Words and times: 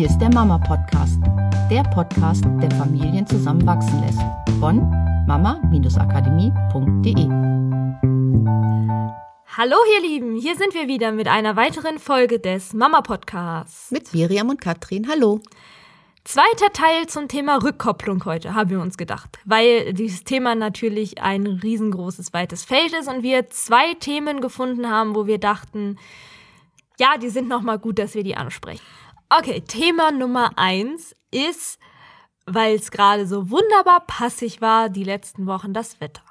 Hier 0.00 0.08
ist 0.08 0.18
der 0.18 0.32
Mama 0.32 0.56
Podcast, 0.56 1.20
der 1.70 1.82
Podcast, 1.82 2.42
der 2.62 2.70
Familien 2.70 3.26
zusammenwachsen 3.26 4.00
lässt. 4.00 4.22
Von 4.58 4.88
mama-akademie.de. 5.26 7.28
Hallo 9.58 9.76
ihr 9.94 10.02
Lieben, 10.08 10.36
hier 10.36 10.56
sind 10.56 10.72
wir 10.72 10.88
wieder 10.88 11.12
mit 11.12 11.28
einer 11.28 11.54
weiteren 11.54 11.98
Folge 11.98 12.38
des 12.38 12.72
Mama 12.72 13.02
Podcasts. 13.02 13.90
Mit 13.90 14.14
Miriam 14.14 14.48
und 14.48 14.58
Katrin. 14.58 15.06
Hallo. 15.06 15.42
Zweiter 16.24 16.72
Teil 16.72 17.06
zum 17.06 17.28
Thema 17.28 17.62
Rückkopplung 17.62 18.24
heute, 18.24 18.54
haben 18.54 18.70
wir 18.70 18.80
uns 18.80 18.96
gedacht, 18.96 19.38
weil 19.44 19.92
dieses 19.92 20.24
Thema 20.24 20.54
natürlich 20.54 21.20
ein 21.20 21.46
riesengroßes, 21.46 22.32
weites 22.32 22.64
Feld 22.64 22.94
ist 22.94 23.06
und 23.06 23.22
wir 23.22 23.50
zwei 23.50 23.92
Themen 24.00 24.40
gefunden 24.40 24.88
haben, 24.88 25.14
wo 25.14 25.26
wir 25.26 25.36
dachten, 25.36 25.98
ja, 26.98 27.18
die 27.18 27.28
sind 27.28 27.50
nochmal 27.50 27.78
gut, 27.78 27.98
dass 27.98 28.14
wir 28.14 28.24
die 28.24 28.36
ansprechen. 28.36 28.80
Okay, 29.32 29.60
Thema 29.60 30.10
Nummer 30.10 30.50
eins 30.56 31.14
ist, 31.30 31.78
weil 32.46 32.74
es 32.74 32.90
gerade 32.90 33.28
so 33.28 33.48
wunderbar 33.48 34.00
passig 34.04 34.60
war, 34.60 34.88
die 34.88 35.04
letzten 35.04 35.46
Wochen, 35.46 35.72
das 35.72 36.00
Wetter. 36.00 36.22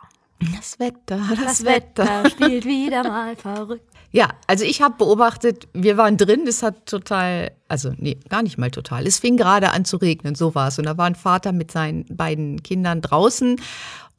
Das 0.57 0.79
Wetter, 0.79 1.17
das, 1.29 1.39
das 1.39 1.63
Wetter. 1.63 2.03
Wetter 2.03 2.29
spielt 2.31 2.65
wieder 2.65 3.03
mal 3.03 3.37
verrückt. 3.37 3.85
Ja, 4.11 4.29
also 4.47 4.65
ich 4.65 4.81
habe 4.81 4.95
beobachtet, 4.97 5.69
wir 5.73 5.95
waren 5.95 6.17
drin, 6.17 6.45
es 6.45 6.61
hat 6.61 6.87
total, 6.87 7.51
also 7.69 7.93
nee, 7.97 8.17
gar 8.27 8.43
nicht 8.43 8.57
mal 8.57 8.71
total. 8.71 9.07
Es 9.07 9.19
fing 9.19 9.37
gerade 9.37 9.71
an 9.71 9.85
zu 9.85 9.95
regnen, 9.95 10.35
so 10.35 10.53
war 10.53 10.67
es. 10.67 10.77
Und 10.77 10.85
da 10.85 10.97
war 10.97 11.05
ein 11.05 11.15
Vater 11.15 11.53
mit 11.53 11.71
seinen 11.71 12.05
beiden 12.05 12.63
Kindern 12.63 13.01
draußen. 13.01 13.61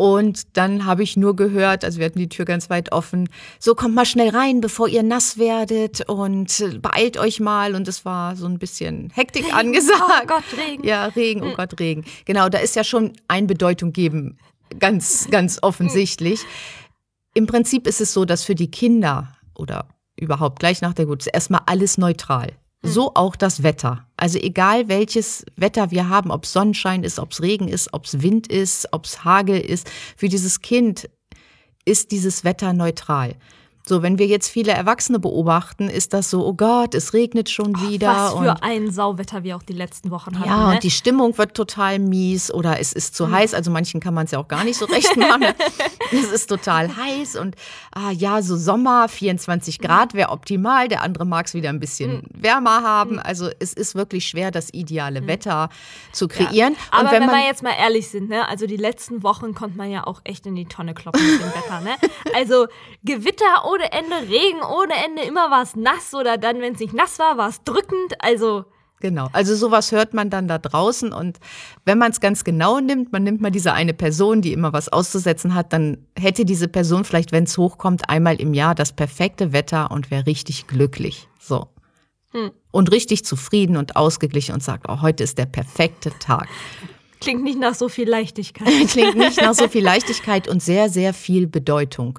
Und 0.00 0.56
dann 0.56 0.86
habe 0.86 1.02
ich 1.02 1.18
nur 1.18 1.36
gehört, 1.36 1.84
also 1.84 1.98
wir 1.98 2.06
hatten 2.06 2.18
die 2.18 2.30
Tür 2.30 2.46
ganz 2.46 2.70
weit 2.70 2.90
offen, 2.90 3.28
so 3.58 3.74
kommt 3.74 3.94
mal 3.94 4.06
schnell 4.06 4.30
rein, 4.30 4.62
bevor 4.62 4.88
ihr 4.88 5.02
nass 5.02 5.36
werdet 5.36 6.08
und 6.08 6.80
beeilt 6.80 7.18
euch 7.18 7.38
mal. 7.38 7.74
Und 7.74 7.86
es 7.86 8.06
war 8.06 8.34
so 8.34 8.46
ein 8.46 8.58
bisschen 8.58 9.10
Hektik 9.10 9.44
Regen, 9.44 9.54
angesagt. 9.54 10.00
Oh 10.00 10.26
Gott, 10.26 10.44
Regen. 10.56 10.86
Ja, 10.86 11.04
Regen, 11.04 11.42
oh. 11.42 11.52
Gott, 11.54 11.78
Regen. 11.78 12.06
Genau, 12.24 12.48
da 12.48 12.56
ist 12.56 12.76
ja 12.76 12.82
schon 12.82 13.12
ein 13.28 13.46
Bedeutung 13.46 13.92
geben, 13.92 14.38
ganz, 14.78 15.28
ganz 15.30 15.58
offensichtlich. 15.60 16.46
Im 17.34 17.46
Prinzip 17.46 17.86
ist 17.86 18.00
es 18.00 18.14
so, 18.14 18.24
dass 18.24 18.42
für 18.42 18.54
die 18.54 18.70
Kinder 18.70 19.36
oder 19.54 19.86
überhaupt 20.16 20.60
gleich 20.60 20.80
nach 20.80 20.94
der 20.94 21.04
Gut 21.04 21.26
erstmal 21.30 21.60
alles 21.66 21.98
neutral. 21.98 22.52
Hm. 22.82 22.90
So 22.90 23.12
auch 23.14 23.36
das 23.36 23.62
Wetter. 23.62 24.06
Also 24.20 24.38
egal 24.38 24.88
welches 24.88 25.46
Wetter 25.56 25.90
wir 25.90 26.10
haben, 26.10 26.30
ob 26.30 26.44
Sonnenschein 26.44 27.04
ist, 27.04 27.18
ob 27.18 27.32
es 27.32 27.40
Regen 27.40 27.68
ist, 27.68 27.94
ob 27.94 28.04
es 28.04 28.20
Wind 28.20 28.48
ist, 28.52 28.86
ob 28.92 29.06
es 29.06 29.24
Hagel 29.24 29.58
ist, 29.58 29.90
für 30.14 30.28
dieses 30.28 30.60
Kind 30.60 31.08
ist 31.86 32.12
dieses 32.12 32.44
Wetter 32.44 32.74
neutral. 32.74 33.36
So, 33.90 34.02
wenn 34.02 34.20
wir 34.20 34.28
jetzt 34.28 34.48
viele 34.48 34.70
Erwachsene 34.70 35.18
beobachten, 35.18 35.88
ist 35.88 36.12
das 36.14 36.30
so, 36.30 36.46
oh 36.46 36.52
Gott, 36.52 36.94
es 36.94 37.12
regnet 37.12 37.50
schon 37.50 37.76
oh, 37.76 37.88
wieder. 37.88 38.06
Was 38.06 38.34
für 38.34 38.62
ein 38.62 38.92
Sauwetter 38.92 39.42
wir 39.42 39.56
auch 39.56 39.64
die 39.64 39.72
letzten 39.72 40.12
Wochen 40.12 40.38
hatten. 40.38 40.48
Ja, 40.48 40.68
ne? 40.68 40.74
und 40.74 40.84
die 40.84 40.92
Stimmung 40.92 41.36
wird 41.38 41.54
total 41.54 41.98
mies 41.98 42.54
oder 42.54 42.78
es 42.78 42.92
ist 42.92 43.16
zu 43.16 43.26
mhm. 43.26 43.32
heiß. 43.32 43.52
Also 43.52 43.72
manchen 43.72 43.98
kann 43.98 44.14
man 44.14 44.26
es 44.26 44.30
ja 44.30 44.38
auch 44.38 44.46
gar 44.46 44.62
nicht 44.62 44.78
so 44.78 44.84
recht 44.84 45.16
machen. 45.16 45.42
es 46.12 46.30
ist 46.30 46.46
total 46.46 46.96
heiß 46.96 47.34
und 47.34 47.56
ah, 47.92 48.12
ja, 48.12 48.42
so 48.42 48.56
Sommer, 48.56 49.08
24 49.08 49.80
Grad 49.80 50.14
wäre 50.14 50.28
optimal. 50.28 50.86
Der 50.86 51.02
andere 51.02 51.24
mag 51.24 51.46
es 51.46 51.54
wieder 51.54 51.70
ein 51.70 51.80
bisschen 51.80 52.18
mhm. 52.18 52.42
wärmer 52.44 52.84
haben. 52.84 53.18
Also 53.18 53.50
es 53.58 53.72
ist 53.72 53.96
wirklich 53.96 54.24
schwer, 54.24 54.52
das 54.52 54.72
ideale 54.72 55.22
mhm. 55.22 55.26
Wetter 55.26 55.68
zu 56.12 56.28
kreieren. 56.28 56.74
Ja. 56.74 57.00
Aber 57.00 57.10
wenn, 57.10 57.22
wenn 57.22 57.30
wir 57.30 57.44
jetzt 57.44 57.64
mal 57.64 57.74
ehrlich 57.76 58.08
sind, 58.08 58.28
ne? 58.28 58.46
also 58.46 58.68
die 58.68 58.76
letzten 58.76 59.24
Wochen 59.24 59.52
konnte 59.52 59.76
man 59.76 59.90
ja 59.90 60.06
auch 60.06 60.20
echt 60.22 60.46
in 60.46 60.54
die 60.54 60.66
Tonne 60.66 60.94
kloppen 60.94 61.20
mit 61.20 61.40
dem 61.40 61.48
Wetter. 61.48 61.80
Ne? 61.80 61.96
Also 62.36 62.68
Gewitter 63.02 63.64
ohne 63.80 63.92
Ende, 63.92 64.30
Regen 64.30 64.62
ohne 64.62 64.94
Ende, 65.04 65.22
immer 65.22 65.50
war 65.50 65.62
es 65.62 65.76
nass 65.76 66.14
oder 66.14 66.38
dann, 66.38 66.60
wenn 66.60 66.74
es 66.74 66.80
nicht 66.80 66.94
nass 66.94 67.18
war, 67.18 67.38
war 67.38 67.48
es 67.48 67.62
drückend. 67.62 68.14
Also. 68.18 68.64
Genau, 69.00 69.28
also 69.32 69.54
sowas 69.54 69.92
hört 69.92 70.12
man 70.12 70.28
dann 70.28 70.46
da 70.46 70.58
draußen 70.58 71.12
und 71.12 71.38
wenn 71.86 71.96
man 71.96 72.10
es 72.10 72.20
ganz 72.20 72.44
genau 72.44 72.80
nimmt, 72.80 73.12
man 73.12 73.22
nimmt 73.22 73.40
mal 73.40 73.50
diese 73.50 73.72
eine 73.72 73.94
Person, 73.94 74.42
die 74.42 74.52
immer 74.52 74.74
was 74.74 74.90
auszusetzen 74.90 75.54
hat, 75.54 75.72
dann 75.72 76.06
hätte 76.18 76.44
diese 76.44 76.68
Person 76.68 77.04
vielleicht, 77.04 77.32
wenn 77.32 77.44
es 77.44 77.56
hochkommt, 77.56 78.10
einmal 78.10 78.38
im 78.38 78.52
Jahr 78.52 78.74
das 78.74 78.92
perfekte 78.92 79.54
Wetter 79.54 79.90
und 79.90 80.10
wäre 80.10 80.26
richtig 80.26 80.66
glücklich. 80.66 81.28
So. 81.40 81.68
Hm. 82.32 82.50
Und 82.70 82.92
richtig 82.92 83.24
zufrieden 83.24 83.78
und 83.78 83.96
ausgeglichen 83.96 84.54
und 84.54 84.62
sagt, 84.62 84.86
oh, 84.88 85.00
heute 85.00 85.24
ist 85.24 85.38
der 85.38 85.46
perfekte 85.46 86.12
Tag. 86.18 86.46
Klingt 87.20 87.42
nicht 87.42 87.58
nach 87.58 87.74
so 87.74 87.88
viel 87.88 88.08
Leichtigkeit. 88.08 88.68
Klingt 88.88 89.16
nicht 89.16 89.40
nach 89.40 89.54
so 89.54 89.66
viel 89.68 89.82
Leichtigkeit 89.82 90.46
und 90.46 90.62
sehr, 90.62 90.90
sehr 90.90 91.14
viel 91.14 91.46
Bedeutung. 91.46 92.18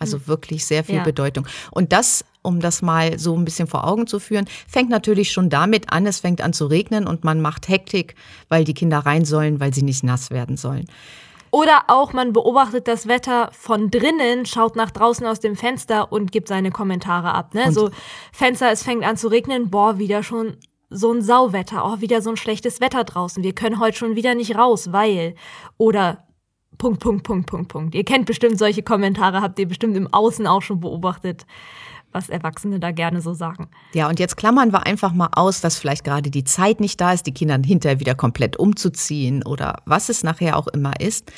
Also 0.00 0.16
hm. 0.16 0.26
wirklich 0.26 0.64
sehr 0.64 0.82
viel 0.82 0.96
ja. 0.96 1.04
Bedeutung. 1.04 1.46
Und 1.70 1.92
das, 1.92 2.24
um 2.42 2.58
das 2.58 2.82
mal 2.82 3.18
so 3.18 3.36
ein 3.36 3.44
bisschen 3.44 3.68
vor 3.68 3.86
Augen 3.86 4.08
zu 4.08 4.18
führen, 4.18 4.46
fängt 4.66 4.90
natürlich 4.90 5.30
schon 5.30 5.50
damit 5.50 5.92
an, 5.92 6.06
es 6.06 6.18
fängt 6.18 6.40
an 6.40 6.52
zu 6.52 6.66
regnen 6.66 7.06
und 7.06 7.22
man 7.22 7.40
macht 7.40 7.68
Hektik, 7.68 8.16
weil 8.48 8.64
die 8.64 8.74
Kinder 8.74 8.98
rein 8.98 9.24
sollen, 9.24 9.60
weil 9.60 9.72
sie 9.72 9.82
nicht 9.82 10.02
nass 10.02 10.30
werden 10.30 10.56
sollen. 10.56 10.86
Oder 11.52 11.84
auch 11.88 12.12
man 12.12 12.32
beobachtet 12.32 12.86
das 12.86 13.08
Wetter 13.08 13.50
von 13.52 13.90
drinnen, 13.90 14.46
schaut 14.46 14.76
nach 14.76 14.90
draußen 14.90 15.26
aus 15.26 15.40
dem 15.40 15.56
Fenster 15.56 16.12
und 16.12 16.30
gibt 16.30 16.48
seine 16.48 16.70
Kommentare 16.70 17.34
ab. 17.34 17.54
Ne? 17.54 17.72
so 17.72 17.90
Fenster, 18.32 18.70
es 18.70 18.82
fängt 18.82 19.04
an 19.04 19.16
zu 19.16 19.28
regnen, 19.28 19.68
boah, 19.70 19.98
wieder 19.98 20.22
schon 20.22 20.56
so 20.90 21.12
ein 21.12 21.22
Sauwetter, 21.22 21.84
oh, 21.84 22.00
wieder 22.00 22.22
so 22.22 22.30
ein 22.30 22.36
schlechtes 22.36 22.80
Wetter 22.80 23.04
draußen. 23.04 23.42
Wir 23.42 23.54
können 23.54 23.80
heute 23.80 23.96
schon 23.96 24.16
wieder 24.16 24.34
nicht 24.34 24.56
raus, 24.56 24.92
weil. 24.92 25.34
Oder 25.76 26.24
Punkt, 26.80 27.00
Punkt, 27.00 27.22
Punkt, 27.24 27.46
Punkt, 27.46 27.68
Punkt. 27.68 27.94
Ihr 27.94 28.04
kennt 28.04 28.24
bestimmt 28.24 28.58
solche 28.58 28.82
Kommentare, 28.82 29.42
habt 29.42 29.58
ihr 29.58 29.68
bestimmt 29.68 29.98
im 29.98 30.12
Außen 30.12 30.46
auch 30.46 30.62
schon 30.62 30.80
beobachtet, 30.80 31.44
was 32.10 32.30
Erwachsene 32.30 32.80
da 32.80 32.90
gerne 32.90 33.20
so 33.20 33.34
sagen. 33.34 33.68
Ja, 33.92 34.08
und 34.08 34.18
jetzt 34.18 34.38
klammern 34.38 34.72
wir 34.72 34.86
einfach 34.86 35.12
mal 35.12 35.28
aus, 35.32 35.60
dass 35.60 35.78
vielleicht 35.78 36.04
gerade 36.04 36.30
die 36.30 36.42
Zeit 36.42 36.80
nicht 36.80 36.98
da 36.98 37.12
ist, 37.12 37.26
die 37.26 37.34
Kinder 37.34 37.60
hinterher 37.62 38.00
wieder 38.00 38.14
komplett 38.14 38.56
umzuziehen 38.56 39.44
oder 39.44 39.82
was 39.84 40.08
es 40.08 40.24
nachher 40.24 40.56
auch 40.56 40.68
immer 40.68 40.98
ist 40.98 41.30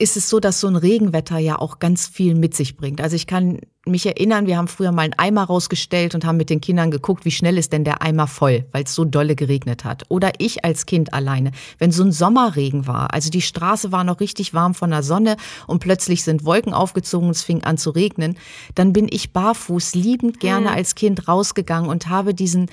ist 0.00 0.16
es 0.16 0.28
so, 0.28 0.38
dass 0.38 0.60
so 0.60 0.68
ein 0.68 0.76
Regenwetter 0.76 1.38
ja 1.38 1.58
auch 1.58 1.80
ganz 1.80 2.06
viel 2.06 2.36
mit 2.36 2.54
sich 2.54 2.76
bringt. 2.76 3.00
Also 3.00 3.16
ich 3.16 3.26
kann 3.26 3.58
mich 3.84 4.06
erinnern, 4.06 4.46
wir 4.46 4.56
haben 4.56 4.68
früher 4.68 4.92
mal 4.92 5.02
einen 5.02 5.14
Eimer 5.14 5.44
rausgestellt 5.44 6.14
und 6.14 6.24
haben 6.24 6.36
mit 6.36 6.50
den 6.50 6.60
Kindern 6.60 6.92
geguckt, 6.92 7.24
wie 7.24 7.32
schnell 7.32 7.58
ist 7.58 7.72
denn 7.72 7.82
der 7.82 8.00
Eimer 8.00 8.28
voll, 8.28 8.66
weil 8.70 8.84
es 8.84 8.94
so 8.94 9.04
dolle 9.04 9.34
geregnet 9.34 9.84
hat. 9.84 10.04
Oder 10.08 10.32
ich 10.38 10.64
als 10.64 10.86
Kind 10.86 11.12
alleine, 11.12 11.50
wenn 11.78 11.90
so 11.90 12.04
ein 12.04 12.12
Sommerregen 12.12 12.86
war, 12.86 13.12
also 13.12 13.28
die 13.28 13.42
Straße 13.42 13.90
war 13.90 14.04
noch 14.04 14.20
richtig 14.20 14.54
warm 14.54 14.74
von 14.74 14.90
der 14.90 15.02
Sonne 15.02 15.36
und 15.66 15.80
plötzlich 15.80 16.22
sind 16.22 16.44
Wolken 16.44 16.74
aufgezogen 16.74 17.26
und 17.26 17.34
es 17.34 17.42
fing 17.42 17.64
an 17.64 17.76
zu 17.76 17.90
regnen, 17.90 18.38
dann 18.76 18.92
bin 18.92 19.08
ich 19.10 19.32
barfuß 19.32 19.96
liebend 19.96 20.38
gerne 20.38 20.68
hm. 20.68 20.76
als 20.76 20.94
Kind 20.94 21.26
rausgegangen 21.26 21.90
und 21.90 22.08
habe 22.08 22.34
diesen 22.34 22.70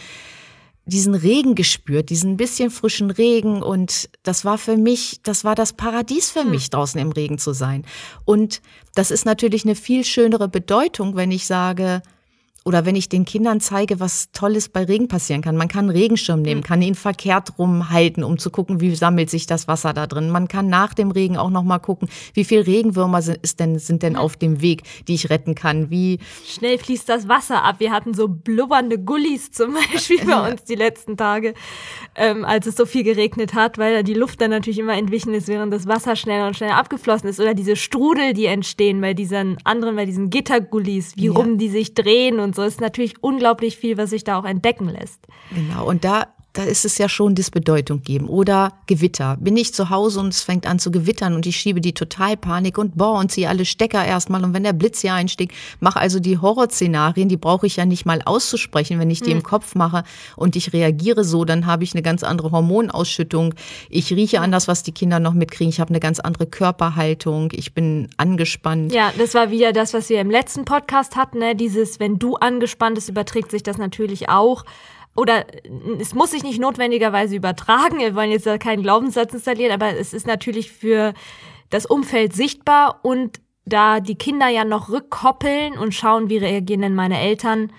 diesen 0.85 1.15
Regen 1.15 1.55
gespürt, 1.55 2.09
diesen 2.09 2.37
bisschen 2.37 2.69
frischen 2.69 3.09
Regen 3.09 3.63
und 3.63 4.09
das 4.23 4.45
war 4.45 4.57
für 4.57 4.77
mich, 4.77 5.19
das 5.23 5.43
war 5.43 5.55
das 5.55 5.73
Paradies 5.73 6.29
für 6.29 6.41
hm. 6.41 6.51
mich, 6.51 6.69
draußen 6.69 6.99
im 6.99 7.11
Regen 7.11 7.39
zu 7.39 7.53
sein. 7.53 7.85
Und 8.23 8.61
das 8.93 9.11
ist 9.11 9.25
natürlich 9.25 9.65
eine 9.65 9.75
viel 9.75 10.03
schönere 10.05 10.47
Bedeutung, 10.47 11.15
wenn 11.15 11.31
ich 11.31 11.47
sage, 11.47 12.01
oder 12.67 12.83
wenn 12.83 12.95
ich 12.95 13.09
den 13.09 13.25
Kindern 13.25 13.61
zeige, 13.61 13.99
was 13.99 14.31
Tolles 14.31 14.69
bei 14.69 14.83
Regen 14.83 15.07
passieren 15.07 15.43
kann. 15.43 15.55
Man 15.55 15.67
kann 15.67 15.85
einen 15.85 15.91
Regenschirm 15.91 16.41
nehmen, 16.41 16.61
hm. 16.61 16.67
kann 16.67 16.81
ihn 16.81 16.95
verkehrt 16.95 17.59
rumhalten, 17.59 18.23
um 18.23 18.39
zu 18.39 18.49
gucken, 18.49 18.81
wie 18.81 18.95
sammelt 18.95 19.29
sich 19.29 19.45
das 19.45 19.67
Wasser 19.67 19.93
da 19.93 20.07
drin. 20.07 20.31
Man 20.31 20.47
kann 20.47 20.67
nach 20.67 20.95
dem 20.95 21.11
Regen 21.11 21.37
auch 21.37 21.51
noch 21.51 21.61
mal 21.61 21.77
gucken, 21.77 22.09
wie 22.33 22.43
viel 22.43 22.61
Regenwürmer 22.61 23.21
sind, 23.21 23.37
ist 23.43 23.59
denn, 23.59 23.77
sind 23.77 24.01
denn 24.01 24.15
auf 24.15 24.35
dem 24.35 24.61
Weg, 24.61 24.81
die 25.07 25.13
ich 25.13 25.29
retten 25.29 25.53
kann. 25.53 25.91
Wie 25.91 26.17
schnell 26.43 26.79
fließt 26.79 27.07
das 27.07 27.29
Wasser 27.29 27.63
ab. 27.63 27.75
Wir 27.77 27.91
hatten 27.91 28.15
so 28.15 28.27
blubbernde 28.27 28.97
Gullis 28.97 29.51
zum 29.51 29.75
Beispiel 29.91 30.25
bei 30.25 30.51
uns 30.51 30.63
die 30.63 30.73
letzten 30.73 31.17
Tage, 31.17 31.53
ähm, 32.15 32.43
als 32.45 32.65
es 32.65 32.75
so 32.75 32.87
viel 32.87 33.03
geregnet 33.03 33.53
hat, 33.53 33.77
weil 33.77 34.03
die 34.03 34.15
Luft 34.15 34.41
dann 34.41 34.49
natürlich 34.49 34.79
immer 34.79 34.97
entwichen 34.97 35.35
ist, 35.35 35.47
während 35.47 35.71
das 35.71 35.85
Wasser 35.85 36.15
schneller 36.15 36.47
und 36.47 36.57
schneller 36.57 36.77
abgeflossen 36.77 37.29
ist. 37.29 37.39
Oder 37.39 37.53
diese 37.53 37.75
Strudel, 37.75 38.33
die 38.33 38.47
entstehen 38.47 39.01
bei 39.01 39.13
diesen 39.13 39.57
anderen, 39.65 39.95
bei 39.95 40.05
diesen 40.07 40.31
Gittergullis, 40.31 41.15
wie 41.15 41.27
ja. 41.27 41.31
rum 41.31 41.59
die 41.59 41.69
sich 41.69 41.93
drehen 41.93 42.39
und 42.39 42.54
so 42.55 42.63
ist 42.63 42.81
natürlich 42.81 43.21
unglaublich 43.21 43.77
viel, 43.77 43.97
was 43.97 44.09
sich 44.09 44.23
da 44.23 44.37
auch 44.39 44.45
entdecken 44.45 44.89
lässt. 44.89 45.27
Genau, 45.53 45.85
und 45.85 46.03
da 46.03 46.34
da 46.55 46.63
ist 46.63 46.85
es 46.85 46.97
ja 46.97 47.09
schon 47.09 47.35
das 47.35 47.51
Bedeutung 47.51 48.01
geben. 48.01 48.27
Oder 48.27 48.71
Gewitter. 48.87 49.37
Bin 49.39 49.57
ich 49.57 49.73
zu 49.73 49.89
Hause 49.89 50.21
und 50.21 50.29
es 50.29 50.41
fängt 50.41 50.65
an 50.65 50.79
zu 50.79 50.89
gewittern 50.89 51.35
und 51.35 51.45
ich 51.45 51.57
schiebe 51.57 51.81
die 51.81 51.93
Totalpanik 51.93 52.77
und 52.77 52.95
boah 52.95 53.19
und 53.19 53.31
ziehe 53.31 53.49
alle 53.49 53.65
Stecker 53.65 54.03
erstmal 54.03 54.43
und 54.43 54.53
wenn 54.53 54.63
der 54.63 54.73
Blitz 54.73 55.01
hier 55.01 55.13
einstieg, 55.13 55.53
mache 55.81 55.99
also 55.99 56.19
die 56.19 56.37
Horrorszenarien, 56.37 57.27
die 57.27 57.37
brauche 57.37 57.67
ich 57.67 57.75
ja 57.75 57.85
nicht 57.85 58.05
mal 58.05 58.21
auszusprechen, 58.23 58.99
wenn 58.99 59.09
ich 59.09 59.19
die 59.19 59.31
hm. 59.31 59.37
im 59.37 59.43
Kopf 59.43 59.75
mache 59.75 60.03
und 60.37 60.55
ich 60.55 60.71
reagiere 60.71 61.25
so, 61.25 61.43
dann 61.43 61.65
habe 61.65 61.83
ich 61.83 61.93
eine 61.93 62.01
ganz 62.01 62.23
andere 62.23 62.51
Hormonausschüttung. 62.51 63.53
Ich 63.89 64.11
rieche 64.13 64.39
anders, 64.39 64.69
was 64.69 64.83
die 64.83 64.93
Kinder 64.93 65.19
noch 65.19 65.33
mitkriegen. 65.33 65.69
Ich 65.69 65.81
habe 65.81 65.89
eine 65.89 65.99
ganz 65.99 66.21
andere 66.21 66.45
Körperhaltung. 66.45 67.49
Ich 67.51 67.73
bin 67.73 68.07
angespannt. 68.15 68.93
Ja, 68.93 69.11
das 69.17 69.33
war 69.33 69.51
wieder 69.51 69.73
das, 69.73 69.93
was 69.93 70.07
wir 70.07 70.21
im 70.21 70.31
letzten 70.31 70.63
Podcast 70.63 71.17
hatten, 71.17 71.39
ne? 71.39 71.55
Dieses, 71.55 71.99
wenn 71.99 72.17
du 72.17 72.35
angespannt 72.35 72.95
bist, 72.95 73.09
überträgt 73.09 73.51
sich 73.51 73.63
das 73.63 73.77
natürlich 73.77 74.29
auch 74.29 74.63
oder 75.15 75.45
es 75.99 76.13
muss 76.13 76.31
sich 76.31 76.43
nicht 76.43 76.59
notwendigerweise 76.59 77.35
übertragen, 77.35 77.99
wir 77.99 78.15
wollen 78.15 78.31
jetzt 78.31 78.47
keinen 78.59 78.83
Glaubenssatz 78.83 79.33
installieren, 79.33 79.71
aber 79.71 79.97
es 79.97 80.13
ist 80.13 80.27
natürlich 80.27 80.71
für 80.71 81.13
das 81.69 81.85
Umfeld 81.85 82.33
sichtbar 82.33 82.99
und 83.03 83.39
da 83.65 83.99
die 83.99 84.15
Kinder 84.15 84.47
ja 84.47 84.63
noch 84.63 84.89
rückkoppeln 84.89 85.77
und 85.77 85.93
schauen, 85.93 86.29
wie 86.29 86.37
reagieren 86.37 86.81
denn 86.81 86.95
meine 86.95 87.19
Eltern, 87.19 87.71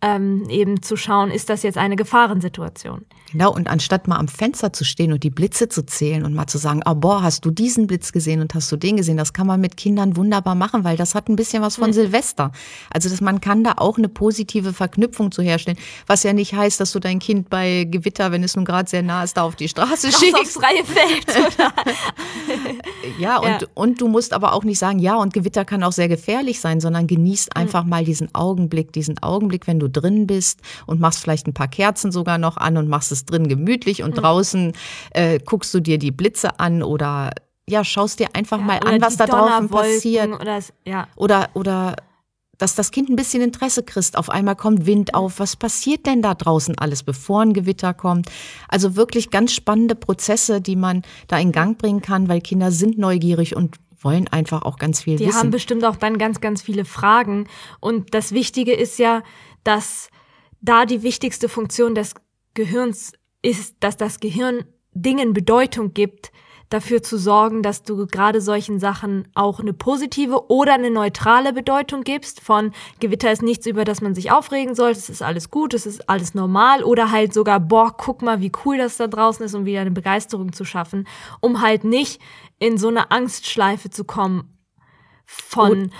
ähm, 0.00 0.48
eben 0.48 0.82
zu 0.82 0.96
schauen, 0.96 1.30
ist 1.30 1.50
das 1.50 1.62
jetzt 1.62 1.76
eine 1.76 1.96
Gefahrensituation. 1.96 3.04
Genau, 3.32 3.52
und 3.52 3.68
anstatt 3.68 4.08
mal 4.08 4.16
am 4.16 4.28
Fenster 4.28 4.72
zu 4.72 4.84
stehen 4.84 5.12
und 5.12 5.22
die 5.22 5.30
Blitze 5.30 5.68
zu 5.68 5.84
zählen 5.84 6.24
und 6.24 6.34
mal 6.34 6.46
zu 6.46 6.56
sagen, 6.56 6.80
oh, 6.86 6.94
boah, 6.94 7.22
hast 7.22 7.44
du 7.44 7.50
diesen 7.50 7.86
Blitz 7.86 8.12
gesehen 8.12 8.40
und 8.40 8.54
hast 8.54 8.72
du 8.72 8.76
den 8.76 8.96
gesehen, 8.96 9.18
das 9.18 9.32
kann 9.32 9.46
man 9.46 9.60
mit 9.60 9.76
Kindern 9.76 10.16
wunderbar 10.16 10.54
machen, 10.54 10.84
weil 10.84 10.96
das 10.96 11.14
hat 11.14 11.28
ein 11.28 11.36
bisschen 11.36 11.62
was 11.62 11.76
von 11.76 11.88
mhm. 11.88 11.94
Silvester. 11.94 12.52
Also 12.90 13.10
dass 13.10 13.20
man 13.20 13.40
kann 13.40 13.64
da 13.64 13.74
auch 13.76 13.98
eine 13.98 14.08
positive 14.08 14.72
Verknüpfung 14.72 15.30
zu 15.30 15.42
herstellen, 15.42 15.76
was 16.06 16.22
ja 16.22 16.32
nicht 16.32 16.54
heißt, 16.54 16.80
dass 16.80 16.92
du 16.92 17.00
dein 17.00 17.18
Kind 17.18 17.50
bei 17.50 17.84
Gewitter, 17.84 18.32
wenn 18.32 18.42
es 18.42 18.56
nun 18.56 18.64
gerade 18.64 18.88
sehr 18.88 19.02
nah 19.02 19.24
ist, 19.24 19.36
da 19.36 19.42
auf 19.42 19.56
die 19.56 19.68
Straße 19.68 20.10
schickst. 20.12 20.34
Aufs 20.34 20.52
freie 20.54 20.84
Feld, 20.84 21.26
oder? 21.54 21.72
ja, 23.18 23.38
und, 23.38 23.48
ja. 23.48 23.68
und 23.74 24.00
du 24.00 24.08
musst 24.08 24.32
aber 24.32 24.54
auch 24.54 24.64
nicht 24.64 24.78
sagen, 24.78 25.00
ja, 25.00 25.16
und 25.16 25.34
Gewitter 25.34 25.64
kann 25.64 25.82
auch 25.82 25.92
sehr 25.92 26.08
gefährlich 26.08 26.60
sein, 26.60 26.80
sondern 26.80 27.06
genießt 27.06 27.50
mhm. 27.54 27.60
einfach 27.60 27.84
mhm. 27.84 27.90
mal 27.90 28.04
diesen 28.04 28.34
Augenblick, 28.34 28.92
diesen 28.92 29.22
Augenblick, 29.22 29.66
wenn 29.66 29.78
du 29.78 29.87
drin 29.88 30.26
bist 30.26 30.60
und 30.86 31.00
machst 31.00 31.20
vielleicht 31.20 31.46
ein 31.46 31.54
paar 31.54 31.68
Kerzen 31.68 32.12
sogar 32.12 32.38
noch 32.38 32.56
an 32.56 32.76
und 32.76 32.88
machst 32.88 33.12
es 33.12 33.24
drin 33.24 33.48
gemütlich 33.48 34.02
und 34.02 34.16
mhm. 34.16 34.20
draußen 34.20 34.72
äh, 35.10 35.38
guckst 35.44 35.72
du 35.74 35.80
dir 35.80 35.98
die 35.98 36.10
Blitze 36.10 36.58
an 36.60 36.82
oder 36.82 37.30
ja, 37.68 37.84
schaust 37.84 38.18
dir 38.18 38.28
einfach 38.32 38.58
ja, 38.58 38.64
mal 38.64 38.78
an, 38.80 39.00
was 39.00 39.16
da 39.16 39.26
draußen 39.26 39.68
passiert. 39.68 40.40
Oder, 40.40 40.60
ja. 40.86 41.06
oder, 41.16 41.50
oder 41.54 41.96
dass 42.58 42.74
das 42.74 42.90
Kind 42.90 43.08
ein 43.08 43.16
bisschen 43.16 43.42
Interesse 43.42 43.82
kriegt. 43.82 44.16
Auf 44.16 44.30
einmal 44.30 44.56
kommt 44.56 44.84
Wind 44.84 45.14
auf. 45.14 45.38
Was 45.38 45.56
passiert 45.56 46.06
denn 46.06 46.22
da 46.22 46.34
draußen 46.34 46.76
alles, 46.76 47.02
bevor 47.02 47.42
ein 47.42 47.52
Gewitter 47.52 47.94
kommt? 47.94 48.28
Also 48.68 48.96
wirklich 48.96 49.30
ganz 49.30 49.52
spannende 49.52 49.94
Prozesse, 49.94 50.60
die 50.60 50.76
man 50.76 51.02
da 51.28 51.38
in 51.38 51.52
Gang 51.52 51.78
bringen 51.78 52.02
kann, 52.02 52.28
weil 52.28 52.40
Kinder 52.40 52.72
sind 52.72 52.98
neugierig 52.98 53.56
und 53.56 53.76
wollen 54.00 54.28
einfach 54.28 54.62
auch 54.62 54.76
ganz 54.76 55.02
viel 55.02 55.16
die 55.16 55.26
wissen. 55.26 55.30
Die 55.30 55.38
haben 55.38 55.50
bestimmt 55.50 55.84
auch 55.84 55.96
dann 55.96 56.18
ganz, 56.18 56.40
ganz 56.40 56.62
viele 56.62 56.84
Fragen. 56.84 57.46
Und 57.80 58.14
das 58.14 58.32
Wichtige 58.32 58.72
ist 58.72 58.98
ja, 58.98 59.22
dass 59.64 60.10
da 60.60 60.86
die 60.86 61.02
wichtigste 61.02 61.48
Funktion 61.48 61.94
des 61.94 62.14
Gehirns 62.54 63.12
ist, 63.42 63.76
dass 63.80 63.96
das 63.96 64.20
Gehirn 64.20 64.64
Dingen 64.92 65.32
Bedeutung 65.32 65.94
gibt, 65.94 66.32
dafür 66.70 67.02
zu 67.02 67.18
sorgen, 67.18 67.62
dass 67.62 67.82
du 67.82 68.06
gerade 68.06 68.40
solchen 68.40 68.78
Sachen 68.78 69.28
auch 69.34 69.60
eine 69.60 69.72
positive 69.72 70.50
oder 70.50 70.74
eine 70.74 70.90
neutrale 70.90 71.52
Bedeutung 71.52 72.02
gibst. 72.02 72.40
Von 72.40 72.72
Gewitter 73.00 73.32
ist 73.32 73.42
nichts, 73.42 73.66
über 73.66 73.84
das 73.84 74.00
man 74.00 74.14
sich 74.14 74.30
aufregen 74.30 74.74
sollte, 74.74 74.98
es 74.98 75.08
ist 75.08 75.22
alles 75.22 75.50
gut, 75.50 75.72
es 75.72 75.86
ist 75.86 76.08
alles 76.10 76.34
normal. 76.34 76.84
Oder 76.84 77.10
halt 77.10 77.32
sogar, 77.32 77.60
boah, 77.60 77.96
guck 77.96 78.22
mal, 78.22 78.40
wie 78.40 78.52
cool 78.64 78.76
das 78.76 78.98
da 78.98 79.06
draußen 79.06 79.44
ist, 79.46 79.54
um 79.54 79.64
wieder 79.64 79.80
eine 79.80 79.90
Begeisterung 79.90 80.52
zu 80.52 80.64
schaffen, 80.64 81.08
um 81.40 81.62
halt 81.62 81.84
nicht 81.84 82.20
in 82.58 82.76
so 82.76 82.88
eine 82.88 83.10
Angstschleife 83.10 83.88
zu 83.88 84.04
kommen 84.04 84.57
von, 85.30 85.92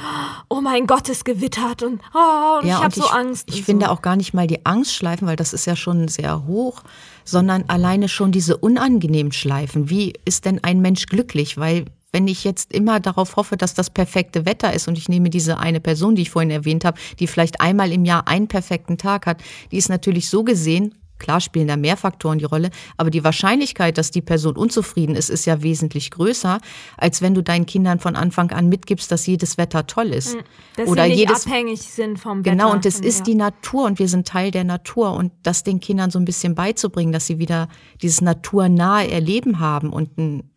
oh 0.48 0.62
mein 0.62 0.86
Gott, 0.86 1.10
es 1.10 1.22
gewittert 1.22 1.82
und, 1.82 2.00
oh, 2.14 2.58
und 2.60 2.66
ja, 2.66 2.78
ich 2.78 2.82
habe 2.82 2.94
so 2.94 3.06
Angst. 3.08 3.48
Ich 3.50 3.62
finde 3.62 3.90
auch 3.90 4.00
gar 4.00 4.16
nicht 4.16 4.32
mal 4.32 4.46
die 4.46 4.64
Angstschleifen, 4.64 5.28
weil 5.28 5.36
das 5.36 5.52
ist 5.52 5.66
ja 5.66 5.76
schon 5.76 6.08
sehr 6.08 6.46
hoch, 6.46 6.82
sondern 7.24 7.64
alleine 7.68 8.08
schon 8.08 8.32
diese 8.32 8.56
unangenehmen 8.56 9.32
Schleifen. 9.32 9.90
Wie 9.90 10.14
ist 10.24 10.46
denn 10.46 10.64
ein 10.64 10.80
Mensch 10.80 11.06
glücklich? 11.06 11.58
Weil 11.58 11.84
wenn 12.10 12.26
ich 12.26 12.42
jetzt 12.42 12.72
immer 12.72 13.00
darauf 13.00 13.36
hoffe, 13.36 13.58
dass 13.58 13.74
das 13.74 13.90
perfekte 13.90 14.46
Wetter 14.46 14.72
ist 14.72 14.88
und 14.88 14.96
ich 14.96 15.10
nehme 15.10 15.28
diese 15.28 15.58
eine 15.58 15.80
Person, 15.80 16.14
die 16.16 16.22
ich 16.22 16.30
vorhin 16.30 16.50
erwähnt 16.50 16.86
habe, 16.86 16.98
die 17.18 17.26
vielleicht 17.26 17.60
einmal 17.60 17.92
im 17.92 18.06
Jahr 18.06 18.26
einen 18.28 18.48
perfekten 18.48 18.96
Tag 18.96 19.26
hat, 19.26 19.42
die 19.72 19.76
ist 19.76 19.90
natürlich 19.90 20.30
so 20.30 20.42
gesehen 20.42 20.94
Klar 21.18 21.40
spielen 21.40 21.68
da 21.68 21.76
mehr 21.76 21.96
Faktoren 21.96 22.38
die 22.38 22.44
Rolle, 22.44 22.70
aber 22.96 23.10
die 23.10 23.24
Wahrscheinlichkeit, 23.24 23.98
dass 23.98 24.10
die 24.10 24.22
Person 24.22 24.56
unzufrieden 24.56 25.14
ist, 25.14 25.30
ist 25.30 25.44
ja 25.46 25.62
wesentlich 25.62 26.10
größer, 26.10 26.58
als 26.96 27.22
wenn 27.22 27.34
du 27.34 27.42
deinen 27.42 27.66
Kindern 27.66 27.98
von 27.98 28.16
Anfang 28.16 28.50
an 28.50 28.68
mitgibst, 28.68 29.10
dass 29.10 29.26
jedes 29.26 29.58
Wetter 29.58 29.86
toll 29.86 30.08
ist. 30.08 30.34
Hm, 30.34 30.42
dass 30.76 30.88
Oder 30.88 31.04
sie 31.04 31.10
nicht 31.10 31.18
jedes 31.18 31.46
abhängig 31.46 31.80
sind 31.82 32.18
vom 32.18 32.44
Wetter. 32.44 32.50
Genau, 32.50 32.72
und 32.72 32.86
es 32.86 33.00
ist 33.00 33.20
ja. 33.20 33.24
die 33.24 33.34
Natur 33.34 33.84
und 33.84 33.98
wir 33.98 34.08
sind 34.08 34.26
Teil 34.26 34.50
der 34.50 34.64
Natur 34.64 35.12
und 35.12 35.32
das 35.42 35.62
den 35.62 35.80
Kindern 35.80 36.10
so 36.10 36.18
ein 36.18 36.24
bisschen 36.24 36.54
beizubringen, 36.54 37.12
dass 37.12 37.26
sie 37.26 37.38
wieder 37.38 37.68
dieses 38.02 38.20
naturnahe 38.20 39.10
Erleben 39.10 39.60
haben 39.60 39.90
und 39.90 40.10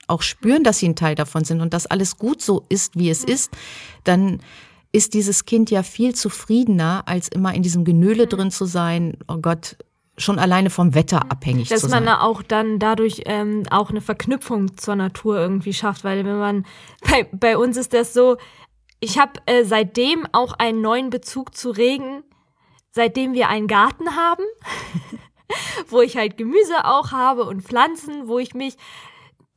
auch 0.08 0.22
spüren, 0.22 0.64
dass 0.64 0.80
sie 0.80 0.90
ein 0.90 0.96
Teil 0.96 1.16
davon 1.16 1.44
sind 1.44 1.62
und 1.62 1.74
dass 1.74 1.88
alles 1.88 2.18
gut 2.18 2.42
so 2.42 2.66
ist, 2.70 2.98
wie 2.98 3.10
es 3.10 3.26
mhm. 3.26 3.34
ist, 3.34 3.52
dann 4.04 4.40
ist 4.92 5.14
dieses 5.14 5.46
Kind 5.46 5.72
ja 5.72 5.84
viel 5.84 6.14
zufriedener, 6.14 7.04
als 7.06 7.30
immer 7.30 7.54
in 7.54 7.64
diesem 7.64 7.86
Genöle 7.86 8.26
mhm. 8.26 8.30
drin 8.30 8.52
zu 8.52 8.66
sein. 8.66 9.18
Oh 9.28 9.38
Gott, 9.38 9.78
schon 10.22 10.40
alleine 10.40 10.70
vom 10.70 10.96
Wetter 10.96 11.32
abhängig 11.32 11.70
Dass 11.70 11.82
zu 11.82 11.90
sein. 11.90 12.06
Dass 12.06 12.14
man 12.14 12.22
auch 12.22 12.42
dann 12.42 12.80
dadurch 12.80 13.24
ähm, 13.26 13.64
auch 13.70 13.90
eine 13.90 14.02
Verknüpfung 14.02 14.78
zur 14.78 14.96
Natur 14.96 15.38
irgendwie 15.40 15.74
schafft, 15.74 16.04
weil 16.04 16.26
wenn 16.26 16.40
man, 16.40 16.66
bei, 17.10 17.28
bei 17.32 17.58
uns 17.58 17.78
ist 17.78 17.94
das 17.94 18.14
so, 18.14 18.38
ich 19.00 19.18
habe 19.18 19.34
äh, 19.48 19.64
seitdem 19.64 20.28
auch 20.32 20.54
einen 20.54 20.82
neuen 20.82 21.10
Bezug 21.10 21.56
zu 21.56 21.72
Regen, 21.72 22.24
seitdem 22.92 23.34
wir 23.34 23.50
einen 23.50 23.68
Garten 23.68 24.16
haben, 24.16 24.44
wo 25.88 26.02
ich 26.02 26.18
halt 26.18 26.38
Gemüse 26.38 26.86
auch 26.86 27.12
habe 27.12 27.44
und 27.44 27.64
Pflanzen, 27.64 28.28
wo 28.28 28.40
ich 28.40 28.54
mich 28.54 28.78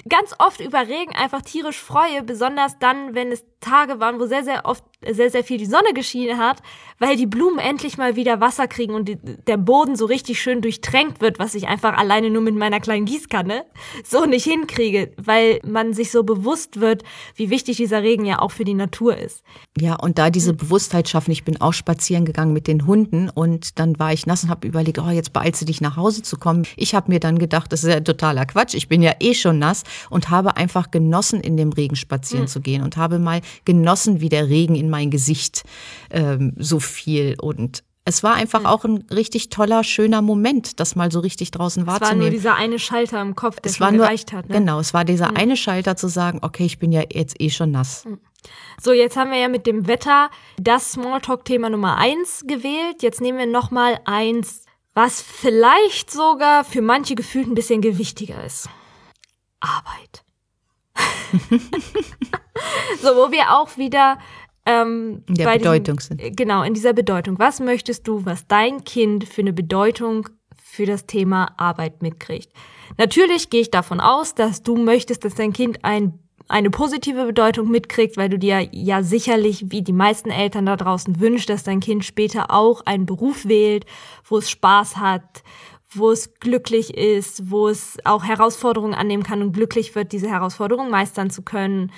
ganz 0.09 0.35
oft 0.39 0.61
über 0.61 0.87
Regen 0.87 1.15
einfach 1.15 1.43
tierisch 1.43 1.81
freue, 1.81 2.23
besonders 2.23 2.79
dann, 2.79 3.15
wenn 3.15 3.33
es 3.33 3.45
Tage 3.61 4.01
waren, 4.01 4.21
wo 4.21 4.27
sehr, 4.27 4.45
sehr 4.45 4.65
oft 4.67 4.85
sehr, 5.13 5.31
sehr 5.31 5.45
viel 5.45 5.59
die 5.59 5.67
Sonne 5.67 5.93
geschienen 5.95 6.39
hat, 6.39 6.63
weil 6.99 7.17
die 7.17 7.27
Blumen 7.27 7.59
endlich 7.59 7.99
mal 7.99 8.17
wieder 8.17 8.41
Wasser 8.41 8.69
kriegen 8.69 8.95
und 8.95 9.09
die, 9.09 9.19
der 9.47 9.57
Boden 9.57 9.97
so 9.97 10.07
richtig 10.07 10.41
schön 10.41 10.61
durchtränkt 10.61 11.21
wird, 11.21 11.39
was 11.39 11.55
ich 11.55 11.67
einfach 11.69 11.97
alleine 11.97 12.31
nur 12.31 12.43
mit 12.43 12.55
meiner 12.55 12.81
kleinen 12.81 13.05
Gießkanne 13.05 13.65
so 14.05 14.25
nicht 14.25 14.45
hinkriege, 14.45 15.13
weil 15.17 15.61
man 15.65 15.93
sich 15.93 16.11
so 16.11 16.23
bewusst 16.23 16.81
wird, 16.81 17.03
wie 17.35 17.51
wichtig 17.51 17.77
dieser 17.77 18.03
Regen 18.03 18.25
ja 18.25 18.41
auch 18.41 18.51
für 18.51 18.65
die 18.65 18.75
Natur 18.75 19.17
ist. 19.17 19.43
Ja, 19.79 19.97
und 19.97 20.19
da 20.19 20.31
diese 20.31 20.55
Bewusstheit 20.55 21.09
schaffen, 21.09 21.33
ich 21.33 21.45
bin 21.45 21.61
auch 21.61 21.73
spazieren 21.73 22.25
gegangen 22.25 22.53
mit 22.53 22.67
den 22.67 22.87
Hunden 22.87 23.29
und 23.29 23.79
dann 23.79 23.99
war 23.99 24.13
ich 24.13 24.27
nass 24.27 24.45
und 24.45 24.51
habe 24.51 24.67
überlegt, 24.67 24.99
oh, 24.99 25.11
jetzt 25.11 25.33
beeilst 25.33 25.63
du 25.63 25.67
dich 25.67 25.81
nach 25.81 25.97
Hause 25.97 26.23
zu 26.23 26.37
kommen. 26.37 26.67
Ich 26.77 26.95
habe 26.95 27.11
mir 27.11 27.21
dann 27.21 27.39
gedacht, 27.39 27.73
das 27.73 27.85
ist 27.85 27.91
ja 27.91 28.01
totaler 28.01 28.47
Quatsch, 28.47 28.75
ich 28.75 28.89
bin 28.89 29.03
ja 29.03 29.13
eh 29.21 29.35
schon 29.35 29.59
nass 29.59 29.83
und 30.11 30.31
habe 30.31 30.57
einfach 30.57 30.91
genossen, 30.91 31.41
in 31.41 31.57
dem 31.57 31.73
Regen 31.73 31.97
spazieren 31.97 32.45
mhm. 32.45 32.49
zu 32.49 32.61
gehen 32.61 32.83
und 32.83 32.97
habe 32.97 33.19
mal 33.19 33.41
genossen, 33.65 34.21
wie 34.21 34.29
der 34.29 34.49
Regen 34.49 34.75
in 34.75 34.91
mein 34.95 35.11
Gesicht 35.11 35.65
ähm, 36.11 36.53
so 36.57 36.79
viel 36.79 37.35
und 37.41 37.83
es 38.05 38.23
war 38.23 38.35
einfach 38.35 38.61
mhm. 38.61 38.67
auch 38.67 38.85
ein 38.85 39.05
richtig 39.11 39.49
toller, 39.49 39.83
schöner 39.83 40.21
Moment, 40.21 40.79
das 40.79 40.95
mal 40.95 41.11
so 41.11 41.21
richtig 41.21 41.51
draußen 41.51 41.87
wahrzunehmen. 41.87 42.21
Es 42.21 42.21
war 42.21 42.23
nur 42.23 42.31
dieser 42.31 42.55
eine 42.55 42.79
Schalter 42.79 43.21
im 43.21 43.35
Kopf, 43.35 43.61
der 43.61 43.71
es 43.71 43.79
schon 43.79 43.97
gereicht 43.97 44.33
nur, 44.33 44.39
hat. 44.39 44.49
Ne? 44.49 44.59
Genau, 44.59 44.79
es 44.79 44.93
war 44.93 45.05
dieser 45.05 45.31
mhm. 45.31 45.37
eine 45.37 45.57
Schalter 45.57 45.97
zu 45.97 46.09
sagen, 46.09 46.39
okay, 46.43 46.67
ich 46.67 46.79
bin 46.79 46.93
ja 46.93 47.03
jetzt 47.11 47.41
eh 47.41 47.51
schon 47.51 47.71
nass. 47.71 48.05
Mhm. 48.05 48.21
So, 48.81 48.93
jetzt 48.93 49.17
haben 49.17 49.31
wir 49.31 49.39
ja 49.39 49.49
mit 49.49 49.67
dem 49.67 49.87
Wetter 49.87 50.31
das 50.59 50.93
Smalltalk-Thema 50.93 51.71
Nummer 51.71 51.97
eins 51.97 52.45
gewählt. 52.47 53.03
Jetzt 53.03 53.23
nehmen 53.23 53.39
wir 53.39 53.47
noch 53.47 53.71
mal 53.71 53.99
eins, 54.05 54.67
was 54.93 55.23
vielleicht 55.23 56.11
sogar 56.11 56.63
für 56.65 56.83
manche 56.83 57.15
gefühlt 57.15 57.47
ein 57.47 57.55
bisschen 57.55 57.81
gewichtiger 57.81 58.45
ist. 58.45 58.69
Arbeit. 59.61 60.25
so, 63.01 63.09
wo 63.17 63.33
wir 63.33 63.53
auch 63.53 63.77
wieder 63.77 64.19
ähm, 64.67 65.23
in 65.27 65.35
der 65.35 65.59
Bedeutung 65.59 65.97
diesem, 65.97 66.19
sind. 66.19 66.37
Genau, 66.37 66.63
in 66.63 66.75
dieser 66.75 66.93
Bedeutung. 66.93 67.39
Was 67.39 67.61
möchtest 67.61 68.09
du, 68.09 68.25
was 68.25 68.47
dein 68.47 68.85
Kind 68.85 69.25
für 69.25 69.43
eine 69.43 69.53
Bedeutung 69.53 70.29
für 70.63 70.87
das 70.87 71.07
Thema 71.07 71.53
Arbeit 71.57 72.03
mitkriegt? 72.03 72.51
Natürlich 72.97 73.51
gehe 73.51 73.61
ich 73.61 73.71
davon 73.71 74.01
aus, 74.01 74.35
dass 74.35 74.63
du 74.63 74.77
möchtest, 74.77 75.25
dass 75.25 75.35
dein 75.35 75.53
Kind 75.53 75.85
ein, 75.85 76.19
eine 76.49 76.71
positive 76.71 77.27
Bedeutung 77.27 77.71
mitkriegt, 77.71 78.17
weil 78.17 78.29
du 78.29 78.39
dir 78.39 78.69
ja 78.73 79.03
sicherlich, 79.03 79.71
wie 79.71 79.83
die 79.83 79.93
meisten 79.93 80.31
Eltern 80.31 80.67
da 80.67 80.77
draußen 80.77 81.21
wünschst, 81.21 81.49
dass 81.49 81.65
dein 81.65 81.81
Kind 81.81 82.05
später 82.05 82.51
auch 82.51 82.83
einen 82.87 83.07
Beruf 83.07 83.47
wählt, 83.47 83.85
wo 84.25 84.39
es 84.39 84.51
Spaß 84.51 84.97
hat, 84.97 85.43
wo 85.97 86.11
es 86.11 86.35
glücklich 86.41 86.97
ist, 86.97 87.51
wo 87.51 87.69
es 87.69 87.97
auch 88.05 88.25
Herausforderungen 88.25 88.95
annehmen 88.95 89.23
kann 89.23 89.43
und 89.43 89.53
glücklich 89.53 89.95
wird, 89.95 90.13
diese 90.13 90.29
Herausforderungen 90.29 90.91
meistern 90.91 91.31
zu 91.31 91.43
können. 91.43 91.93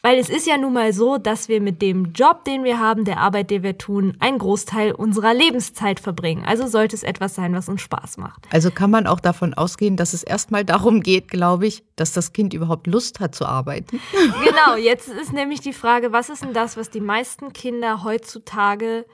Weil 0.00 0.18
es 0.18 0.28
ist 0.28 0.46
ja 0.46 0.56
nun 0.56 0.74
mal 0.74 0.92
so, 0.92 1.18
dass 1.18 1.48
wir 1.48 1.60
mit 1.60 1.82
dem 1.82 2.12
Job, 2.12 2.44
den 2.44 2.62
wir 2.62 2.78
haben, 2.78 3.04
der 3.04 3.18
Arbeit, 3.18 3.50
die 3.50 3.64
wir 3.64 3.78
tun, 3.78 4.16
einen 4.20 4.38
Großteil 4.38 4.92
unserer 4.92 5.34
Lebenszeit 5.34 5.98
verbringen. 5.98 6.44
Also 6.44 6.68
sollte 6.68 6.94
es 6.94 7.02
etwas 7.02 7.34
sein, 7.34 7.52
was 7.52 7.68
uns 7.68 7.80
Spaß 7.80 8.16
macht. 8.16 8.46
Also 8.52 8.70
kann 8.70 8.92
man 8.92 9.08
auch 9.08 9.18
davon 9.18 9.54
ausgehen, 9.54 9.96
dass 9.96 10.12
es 10.12 10.22
erstmal 10.22 10.64
darum 10.64 11.02
geht, 11.02 11.28
glaube 11.28 11.66
ich, 11.66 11.82
dass 11.96 12.12
das 12.12 12.32
Kind 12.32 12.54
überhaupt 12.54 12.86
Lust 12.86 13.18
hat 13.18 13.34
zu 13.34 13.46
arbeiten. 13.46 14.00
Genau, 14.44 14.76
jetzt 14.76 15.08
ist 15.08 15.32
nämlich 15.32 15.60
die 15.60 15.72
Frage, 15.72 16.12
was 16.12 16.28
ist 16.28 16.42
denn 16.42 16.52
das, 16.52 16.76
was 16.76 16.90
die 16.90 17.00
meisten 17.00 17.52
Kinder 17.52 18.04
heutzutage 18.04 19.04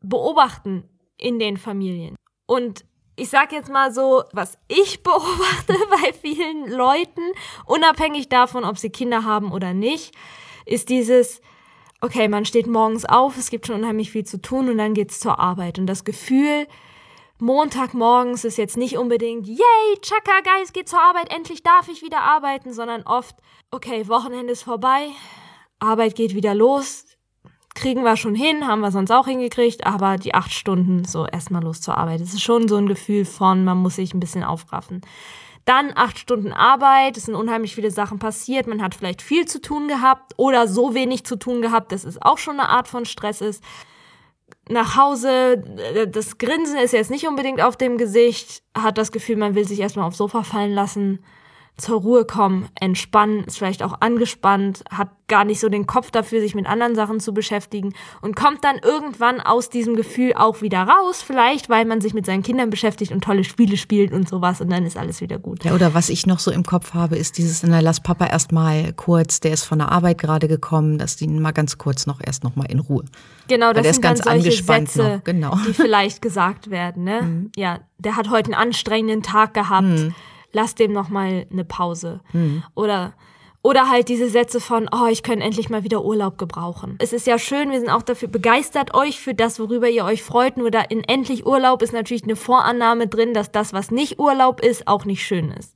beobachten 0.00 0.84
in 1.16 1.38
den 1.38 1.56
Familien? 1.56 2.16
Und 2.46 2.84
ich 3.16 3.30
sag 3.30 3.52
jetzt 3.52 3.70
mal 3.70 3.92
so, 3.92 4.24
was 4.32 4.58
ich 4.68 5.02
beobachte 5.02 5.74
bei 6.02 6.12
vielen 6.12 6.70
Leuten, 6.70 7.22
unabhängig 7.66 8.28
davon, 8.28 8.64
ob 8.64 8.78
sie 8.78 8.90
Kinder 8.90 9.24
haben 9.24 9.52
oder 9.52 9.74
nicht, 9.74 10.14
ist 10.66 10.88
dieses, 10.88 11.40
okay, 12.00 12.28
man 12.28 12.44
steht 12.44 12.66
morgens 12.66 13.04
auf, 13.04 13.36
es 13.36 13.50
gibt 13.50 13.66
schon 13.66 13.76
unheimlich 13.76 14.10
viel 14.10 14.24
zu 14.24 14.40
tun 14.40 14.68
und 14.68 14.78
dann 14.78 14.94
geht's 14.94 15.20
zur 15.20 15.38
Arbeit. 15.38 15.78
Und 15.78 15.86
das 15.86 16.04
Gefühl, 16.04 16.66
Montagmorgens 17.38 18.44
ist 18.44 18.58
jetzt 18.58 18.76
nicht 18.76 18.96
unbedingt, 18.96 19.46
yay, 19.46 19.98
Chaka, 20.00 20.40
Guys, 20.42 20.72
geht 20.72 20.88
zur 20.88 21.00
Arbeit, 21.00 21.34
endlich 21.34 21.62
darf 21.62 21.88
ich 21.88 22.02
wieder 22.02 22.20
arbeiten, 22.20 22.72
sondern 22.72 23.02
oft, 23.02 23.36
okay, 23.70 24.08
Wochenende 24.08 24.52
ist 24.52 24.62
vorbei, 24.62 25.08
Arbeit 25.78 26.14
geht 26.14 26.34
wieder 26.34 26.54
los, 26.54 27.04
kriegen 27.74 28.04
wir 28.04 28.16
schon 28.16 28.34
hin, 28.34 28.66
haben 28.66 28.80
wir 28.80 28.92
sonst 28.92 29.10
auch 29.10 29.26
hingekriegt, 29.26 29.86
aber 29.86 30.16
die 30.16 30.34
acht 30.34 30.52
Stunden 30.52 31.04
so 31.04 31.26
erstmal 31.26 31.62
los 31.62 31.80
zur 31.80 31.98
Arbeit. 31.98 32.20
Es 32.20 32.32
ist 32.32 32.42
schon 32.42 32.68
so 32.68 32.76
ein 32.76 32.86
Gefühl 32.86 33.24
von, 33.24 33.64
man 33.64 33.78
muss 33.78 33.96
sich 33.96 34.14
ein 34.14 34.20
bisschen 34.20 34.44
aufraffen. 34.44 35.00
Dann 35.64 35.92
acht 35.94 36.18
Stunden 36.18 36.52
Arbeit, 36.52 37.16
es 37.16 37.24
sind 37.24 37.34
unheimlich 37.34 37.74
viele 37.74 37.90
Sachen 37.90 38.18
passiert, 38.18 38.66
man 38.66 38.82
hat 38.82 38.94
vielleicht 38.94 39.22
viel 39.22 39.46
zu 39.46 39.60
tun 39.60 39.88
gehabt 39.88 40.34
oder 40.36 40.68
so 40.68 40.94
wenig 40.94 41.24
zu 41.24 41.36
tun 41.36 41.62
gehabt, 41.62 41.90
dass 41.90 42.04
es 42.04 42.20
auch 42.20 42.38
schon 42.38 42.60
eine 42.60 42.68
Art 42.68 42.86
von 42.86 43.06
Stress 43.06 43.40
ist. 43.40 43.64
Nach 44.68 44.96
Hause, 44.96 45.64
äh, 45.94 46.06
das 46.06 46.38
Grinsen 46.38 46.78
ist 46.78 46.92
jetzt 46.92 47.10
nicht 47.10 47.26
unbedingt 47.26 47.60
auf 47.62 47.76
dem 47.76 47.98
Gesicht, 47.98 48.62
hat 48.76 48.98
das 48.98 49.10
Gefühl, 49.10 49.36
man 49.36 49.54
will 49.54 49.66
sich 49.66 49.80
erstmal 49.80 50.06
aufs 50.06 50.18
Sofa 50.18 50.42
fallen 50.42 50.72
lassen 50.72 51.24
zur 51.76 52.00
Ruhe 52.00 52.24
kommen, 52.24 52.68
entspannen, 52.80 53.44
ist 53.44 53.58
vielleicht 53.58 53.82
auch 53.82 54.00
angespannt, 54.00 54.84
hat 54.90 55.08
gar 55.26 55.44
nicht 55.44 55.58
so 55.58 55.68
den 55.68 55.86
Kopf 55.86 56.12
dafür, 56.12 56.40
sich 56.40 56.54
mit 56.54 56.66
anderen 56.66 56.94
Sachen 56.94 57.18
zu 57.18 57.34
beschäftigen 57.34 57.94
und 58.20 58.36
kommt 58.36 58.62
dann 58.62 58.78
irgendwann 58.78 59.40
aus 59.40 59.70
diesem 59.70 59.96
Gefühl 59.96 60.34
auch 60.36 60.60
wieder 60.60 60.82
raus, 60.82 61.22
vielleicht 61.22 61.68
weil 61.68 61.84
man 61.84 62.00
sich 62.00 62.14
mit 62.14 62.26
seinen 62.26 62.44
Kindern 62.44 62.70
beschäftigt 62.70 63.10
und 63.10 63.24
tolle 63.24 63.42
Spiele 63.42 63.76
spielt 63.76 64.12
und 64.12 64.28
sowas 64.28 64.60
und 64.60 64.70
dann 64.70 64.86
ist 64.86 64.96
alles 64.96 65.20
wieder 65.20 65.38
gut. 65.38 65.64
Ja, 65.64 65.74
oder 65.74 65.94
was 65.94 66.10
ich 66.10 66.26
noch 66.26 66.38
so 66.38 66.52
im 66.52 66.64
Kopf 66.64 66.94
habe, 66.94 67.16
ist 67.16 67.38
dieses, 67.38 67.64
na, 67.64 67.80
lass 67.80 68.00
Papa 68.00 68.26
erst 68.26 68.52
mal 68.52 68.92
kurz, 68.92 69.40
der 69.40 69.52
ist 69.52 69.64
von 69.64 69.78
der 69.78 69.90
Arbeit 69.90 70.18
gerade 70.18 70.46
gekommen, 70.46 70.98
dass 70.98 71.16
die 71.16 71.26
mal 71.26 71.52
ganz 71.52 71.78
kurz 71.78 72.06
noch 72.06 72.20
erst 72.24 72.44
noch 72.44 72.54
mal 72.54 72.66
in 72.66 72.78
Ruhe. 72.78 73.04
Genau, 73.48 73.72
das 73.72 73.82
der 73.82 73.94
sind 73.94 74.04
ist 74.04 74.08
ganz 74.08 74.20
angespannt 74.20 74.90
Sätze, 74.90 75.14
noch, 75.14 75.24
genau. 75.24 75.58
die 75.66 75.74
vielleicht 75.74 76.22
gesagt 76.22 76.70
werden, 76.70 77.04
ne? 77.04 77.14
Mhm. 77.24 77.50
Ja, 77.56 77.78
der 77.98 78.16
hat 78.16 78.28
heute 78.28 78.52
einen 78.52 78.60
anstrengenden 78.60 79.22
Tag 79.22 79.54
gehabt. 79.54 79.86
Mhm. 79.86 80.14
Lass 80.54 80.74
dem 80.74 80.92
noch 80.92 81.10
mal 81.10 81.46
eine 81.50 81.64
Pause. 81.66 82.22
Oder 82.74 83.12
oder 83.64 83.88
halt 83.88 84.10
diese 84.10 84.28
Sätze 84.28 84.60
von, 84.60 84.90
oh, 84.92 85.06
ich 85.06 85.22
könnte 85.22 85.42
endlich 85.42 85.70
mal 85.70 85.84
wieder 85.84 86.04
Urlaub 86.04 86.36
gebrauchen. 86.36 86.96
Es 86.98 87.14
ist 87.14 87.26
ja 87.26 87.38
schön, 87.38 87.70
wir 87.70 87.80
sind 87.80 87.88
auch 87.88 88.02
dafür 88.02 88.28
begeistert 88.28 88.92
euch 88.92 89.18
für 89.18 89.32
das, 89.32 89.58
worüber 89.58 89.88
ihr 89.88 90.04
euch 90.04 90.22
freut. 90.22 90.58
Nur 90.58 90.70
da 90.70 90.82
in 90.82 91.02
endlich 91.02 91.46
Urlaub 91.46 91.80
ist 91.80 91.94
natürlich 91.94 92.24
eine 92.24 92.36
Vorannahme 92.36 93.06
drin, 93.06 93.32
dass 93.32 93.52
das, 93.52 93.72
was 93.72 93.90
nicht 93.90 94.18
Urlaub 94.18 94.60
ist, 94.60 94.86
auch 94.86 95.06
nicht 95.06 95.24
schön 95.24 95.50
ist. 95.50 95.74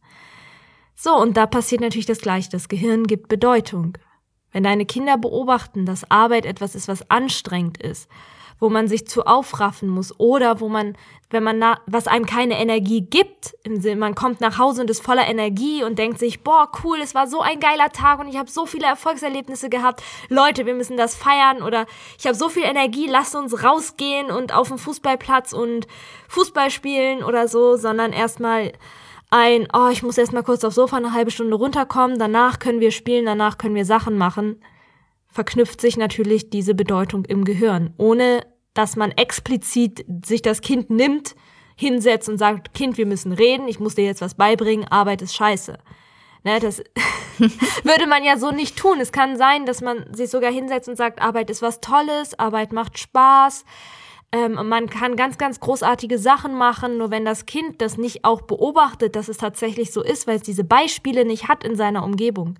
So, 0.95 1.17
und 1.17 1.39
da 1.39 1.47
passiert 1.47 1.81
natürlich 1.81 2.05
das 2.05 2.21
Gleiche. 2.21 2.51
Das 2.51 2.69
Gehirn 2.69 3.07
gibt 3.07 3.29
Bedeutung. 3.29 3.97
Wenn 4.53 4.65
deine 4.65 4.85
Kinder 4.85 5.17
beobachten, 5.17 5.87
dass 5.87 6.11
Arbeit 6.11 6.45
etwas 6.45 6.75
ist, 6.75 6.89
was 6.89 7.11
anstrengend 7.11 7.81
ist, 7.81 8.11
wo 8.61 8.69
man 8.69 8.89
sich 8.89 9.07
zu 9.07 9.27
aufraffen 9.27 9.89
muss 9.89 10.19
oder 10.19 10.61
wo 10.61 10.69
man, 10.69 10.97
wenn 11.31 11.43
man 11.43 11.59
na, 11.59 11.81
was 11.87 12.09
einem 12.09 12.27
keine 12.27 12.59
Energie 12.59 13.03
gibt, 13.03 13.57
im 13.63 13.81
Sinne, 13.81 13.97
man 13.97 14.15
kommt 14.15 14.41
nach 14.41 14.59
Hause 14.59 14.83
und 14.83 14.91
ist 14.91 15.05
voller 15.05 15.29
Energie 15.29 15.85
und 15.85 15.99
denkt 15.99 16.19
sich, 16.19 16.43
boah, 16.43 16.71
cool, 16.83 16.99
es 17.03 17.15
war 17.15 17.27
so 17.27 17.41
ein 17.41 17.61
geiler 17.61 17.91
Tag 17.91 18.19
und 18.19 18.29
ich 18.29 18.37
habe 18.37 18.51
so 18.51 18.67
viele 18.67 18.87
Erfolgserlebnisse 18.87 19.69
gehabt. 19.69 20.03
Leute, 20.29 20.67
wir 20.67 20.75
müssen 20.75 20.97
das 20.97 21.15
feiern 21.15 21.63
oder 21.63 21.87
ich 22.19 22.27
habe 22.27 22.37
so 22.37 22.49
viel 22.49 22.65
Energie, 22.65 23.07
lasst 23.07 23.37
uns 23.37 23.63
rausgehen 23.63 24.31
und 24.31 24.55
auf 24.55 24.69
den 24.69 24.79
Fußballplatz 24.79 25.53
und 25.53 25.87
Fußball 26.29 26.71
spielen 26.71 27.23
oder 27.23 27.49
so, 27.49 27.77
sondern 27.77 28.13
erstmal 28.13 28.73
ein, 29.31 29.69
oh, 29.75 29.89
ich 29.93 30.03
muss 30.03 30.19
erstmal 30.19 30.43
kurz 30.43 30.65
aufs 30.65 30.77
Sofa 30.77 30.97
eine 30.97 31.13
halbe 31.13 31.31
Stunde 31.31 31.55
runterkommen, 31.55 32.19
danach 32.19 32.59
können 32.59 32.81
wir 32.81 32.91
spielen, 32.91 33.27
danach 33.27 33.59
können 33.59 33.75
wir 33.75 33.85
Sachen 33.85 34.17
machen 34.17 34.61
verknüpft 35.29 35.81
sich 35.81 35.97
natürlich 35.97 36.51
diese 36.51 36.75
Bedeutung 36.75 37.25
im 37.25 37.45
Gehirn, 37.45 37.95
ohne 37.97 38.47
dass 38.75 38.97
man 38.97 39.11
explizit 39.13 40.05
sich 40.25 40.43
das 40.43 40.61
Kind 40.61 40.91
nimmt, 40.91 41.35
hinsetzt 41.77 42.29
und 42.29 42.39
sagt, 42.39 42.75
Kind, 42.75 42.97
wir 42.97 43.07
müssen 43.07 43.33
reden, 43.33 43.69
ich 43.69 43.79
muss 43.79 43.95
dir 43.95 44.05
jetzt 44.05 44.21
was 44.21 44.35
beibringen, 44.35 44.87
Arbeit 44.89 45.23
ist 45.23 45.35
scheiße. 45.35 45.79
Ne, 46.45 46.61
das 46.61 46.79
würde 47.83 48.07
man 48.07 48.25
ja 48.25 48.37
so 48.37 48.51
nicht 48.51 48.77
tun. 48.77 49.01
Es 49.01 49.13
kann 49.13 49.37
sein, 49.37 49.67
dass 49.67 49.81
man 49.81 50.13
sich 50.15 50.31
sogar 50.31 50.53
hinsetzt 50.53 50.89
und 50.89 50.97
sagt, 50.97 51.21
Arbeit 51.21 51.51
ist 51.51 51.63
was 51.63 51.81
Tolles, 51.81 52.39
Arbeit 52.39 52.73
macht 52.73 52.99
Spaß. 52.99 53.65
Ähm, 54.31 54.55
man 54.69 54.91
kann 54.91 55.17
ganz, 55.17 55.39
ganz 55.39 55.59
großartige 55.59 56.19
Sachen 56.19 56.55
machen, 56.55 56.99
nur 56.99 57.11
wenn 57.11 57.25
das 57.25 57.47
Kind 57.47 57.81
das 57.81 57.97
nicht 57.97 58.25
auch 58.25 58.43
beobachtet, 58.43 59.17
dass 59.17 59.29
es 59.29 59.39
tatsächlich 59.39 59.91
so 59.93 60.03
ist, 60.03 60.27
weil 60.27 60.37
es 60.37 60.43
diese 60.43 60.65
Beispiele 60.65 61.25
nicht 61.25 61.49
hat 61.49 61.65
in 61.65 61.77
seiner 61.77 62.05
Umgebung, 62.05 62.59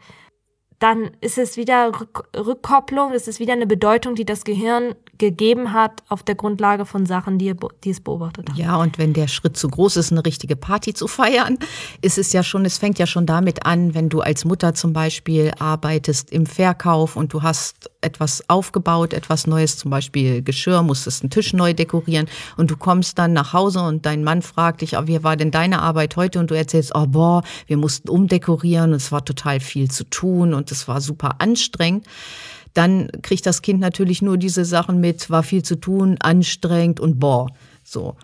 dann 0.79 1.11
ist 1.21 1.39
es 1.39 1.57
wieder 1.57 2.01
Rück 2.01 2.29
Rückkopplung, 2.37 3.13
ist 3.13 3.29
es 3.29 3.41
wieder 3.41 3.53
eine 3.53 3.67
Bedeutung, 3.67 4.15
die 4.15 4.25
das 4.25 4.45
Gehirn 4.45 4.95
gegeben 5.19 5.73
hat 5.73 6.03
auf 6.09 6.23
der 6.23 6.35
Grundlage 6.35 6.87
von 6.87 7.07
Sachen, 7.07 7.39
die, 7.39 7.55
die 7.85 7.91
es 7.91 8.01
beobachtet 8.01 8.51
hat. 8.51 8.57
Ja, 8.57 8.77
und 8.77 8.99
wenn 8.99 9.13
der 9.13 9.29
Schritt 9.29 9.57
zu 9.57 9.69
groß 9.69 9.97
ist, 9.97 10.13
eine 10.13 10.25
richtige 10.25 10.57
Party 10.57 10.95
zu 10.95 11.07
feiern, 11.07 11.59
ist 12.01 12.19
es 12.19 12.33
ja 12.33 12.43
schon, 12.43 12.65
es 12.65 12.79
fängt 12.79 12.99
ja 12.99 13.07
schon 13.07 13.27
damit 13.27 13.67
an, 13.67 13.95
wenn 13.95 14.09
du 14.09 14.21
als 14.21 14.45
Mutter 14.45 14.75
zum 14.75 14.93
Beispiel 14.93 15.53
arbeitest 15.59 16.31
im 16.31 16.47
Verkauf 16.47 17.17
und 17.17 17.33
du 17.33 17.43
hast 17.43 17.91
etwas 18.01 18.49
aufgebaut, 18.49 19.13
etwas 19.13 19.47
Neues, 19.47 19.77
zum 19.77 19.91
Beispiel 19.91 20.43
Geschirr, 20.43 20.83
musstest 20.83 21.23
einen 21.23 21.31
Tisch 21.31 21.53
neu 21.53 21.75
dekorieren 21.75 22.27
und 22.57 22.71
du 22.71 22.77
kommst 22.77 23.19
dann 23.19 23.33
nach 23.33 23.53
Hause 23.53 23.81
und 23.81 24.07
dein 24.07 24.23
Mann 24.23 24.43
fragt 24.43 24.83
dich, 24.83 24.97
oh, 24.97 25.07
wie 25.07 25.23
war 25.25 25.37
denn 25.37 25.51
deine 25.51 25.83
Arbeit 25.83 26.17
heute? 26.17 26.39
Und 26.39 26.51
du 26.51 26.55
erzählst, 26.55 26.93
oh 26.95 27.07
boah, 27.07 27.43
wir 27.67 27.77
mussten 27.77 28.09
umdekorieren 28.09 28.91
und 28.91 28.97
es 28.97 29.11
war 29.11 29.25
total 29.25 29.61
viel 29.61 29.91
zu 29.91 30.05
tun 30.05 30.55
und 30.55 30.71
es 30.71 30.87
war 30.87 31.01
super 31.01 31.37
anstrengend 31.41 32.07
dann 32.75 33.09
kriegt 33.23 33.47
das 33.47 33.63
Kind 33.63 33.81
natürlich 33.81 34.23
nur 34.23 34.37
diese 34.37 34.65
Sachen 34.65 35.01
mit, 35.01 35.31
war 35.31 35.43
viel 35.43 35.63
zu 35.63 35.77
tun, 35.77 36.17
anstrengend 36.21 37.01
und 37.01 37.19
boah. 37.19 37.49
So. 37.85 38.17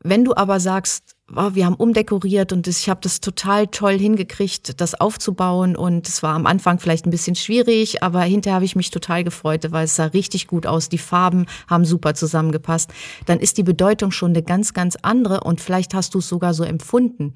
Wenn 0.00 0.24
du 0.24 0.36
aber 0.36 0.60
sagst, 0.60 1.16
oh, 1.34 1.50
wir 1.54 1.66
haben 1.66 1.74
umdekoriert 1.74 2.52
und 2.52 2.68
ich 2.68 2.88
habe 2.88 3.00
das 3.02 3.20
total 3.20 3.66
toll 3.66 3.98
hingekriegt, 3.98 4.80
das 4.80 4.94
aufzubauen 4.94 5.76
und 5.76 6.08
es 6.08 6.22
war 6.22 6.34
am 6.34 6.46
Anfang 6.46 6.78
vielleicht 6.78 7.04
ein 7.04 7.10
bisschen 7.10 7.34
schwierig, 7.34 8.02
aber 8.02 8.22
hinterher 8.22 8.54
habe 8.56 8.64
ich 8.64 8.76
mich 8.76 8.90
total 8.90 9.24
gefreut, 9.24 9.66
weil 9.70 9.84
es 9.84 9.96
sah 9.96 10.04
richtig 10.06 10.46
gut 10.46 10.66
aus, 10.66 10.88
die 10.88 10.98
Farben 10.98 11.46
haben 11.68 11.84
super 11.84 12.14
zusammengepasst, 12.14 12.90
dann 13.26 13.40
ist 13.40 13.58
die 13.58 13.64
Bedeutung 13.64 14.12
schon 14.12 14.30
eine 14.30 14.42
ganz, 14.42 14.72
ganz 14.72 14.96
andere 15.02 15.40
und 15.40 15.60
vielleicht 15.60 15.94
hast 15.94 16.14
du 16.14 16.18
es 16.18 16.28
sogar 16.28 16.54
so 16.54 16.62
empfunden. 16.62 17.34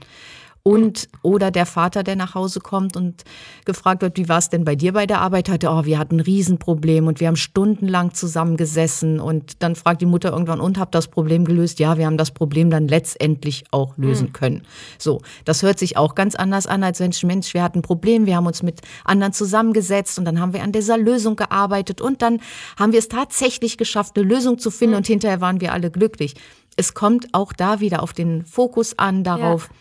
Und 0.65 1.09
oder 1.23 1.51
der 1.51 1.67
Vater, 1.67 2.05
der 2.05 2.15
nach 2.15 2.37
Hause 2.37 2.61
kommt 2.61 2.97
und 2.97 3.25
gefragt 3.65 4.03
wird, 4.03 4.17
wie 4.17 4.29
war 4.29 4.39
es 4.39 4.49
denn 4.49 4.65
bei 4.65 4.77
dir 4.77 4.93
bei 4.93 5.07
der 5.07 5.21
Arbeit? 5.21 5.49
Hatte, 5.49 5.69
oh, 5.69 5.85
wir 5.85 5.99
hatten 5.99 6.17
ein 6.17 6.21
Riesenproblem 6.21 7.09
und 7.09 7.19
wir 7.19 7.27
haben 7.27 7.37
stundenlang 7.37 8.15
zusammengesessen. 8.15 9.19
Und 9.19 9.61
dann 9.65 9.75
fragt 9.75 10.03
die 10.03 10.07
Mutter 10.07 10.31
irgendwann, 10.31 10.61
und 10.61 10.79
habt 10.79 10.95
das 10.95 11.09
Problem 11.09 11.45
gelöst? 11.45 11.81
Ja, 11.81 11.99
wir 11.99 12.07
haben 12.07 12.17
das 12.17 12.31
Problem 12.31 12.71
dann 12.71 12.87
letztendlich 12.87 13.65
auch 13.73 13.97
lösen 13.97 14.29
mhm. 14.29 14.33
können. 14.35 14.63
So, 14.99 15.21
das 15.45 15.65
hört 15.65 15.81
sich 15.81 15.97
auch 15.97 16.15
ganz 16.15 16.37
anders 16.37 16.69
an, 16.69 16.85
als 16.85 17.01
wenn 17.01 17.13
Mensch, 17.25 17.55
wir 17.55 17.63
hatten 17.63 17.81
ein 17.81 17.83
Problem, 17.83 18.27
wir 18.27 18.37
haben 18.37 18.47
uns 18.47 18.63
mit 18.63 18.81
anderen 19.05 19.33
zusammengesetzt 19.33 20.19
und 20.19 20.25
dann 20.25 20.41
haben 20.41 20.53
wir 20.53 20.63
an 20.63 20.71
dieser 20.71 20.97
Lösung 20.97 21.35
gearbeitet 21.35 22.01
und 22.01 22.23
dann 22.23 22.41
haben 22.79 22.93
wir 22.93 23.01
es 23.01 23.09
tatsächlich 23.09 23.79
geschafft, 23.79 24.17
eine 24.17 24.27
Lösung 24.27 24.59
zu 24.59 24.71
finden 24.71 24.93
mhm. 24.93 24.99
und 24.99 25.07
hinterher 25.09 25.41
waren 25.41 25.61
wir 25.61 25.73
alle 25.73 25.91
glücklich. 25.91 26.35
Es 26.77 26.95
kommt 26.95 27.29
auch 27.33 27.53
da 27.53 27.81
wieder 27.81 28.03
auf 28.03 28.13
den 28.13 28.47
Fokus 28.47 28.99
an, 28.99 29.25
darauf. 29.25 29.69
Ja 29.69 29.77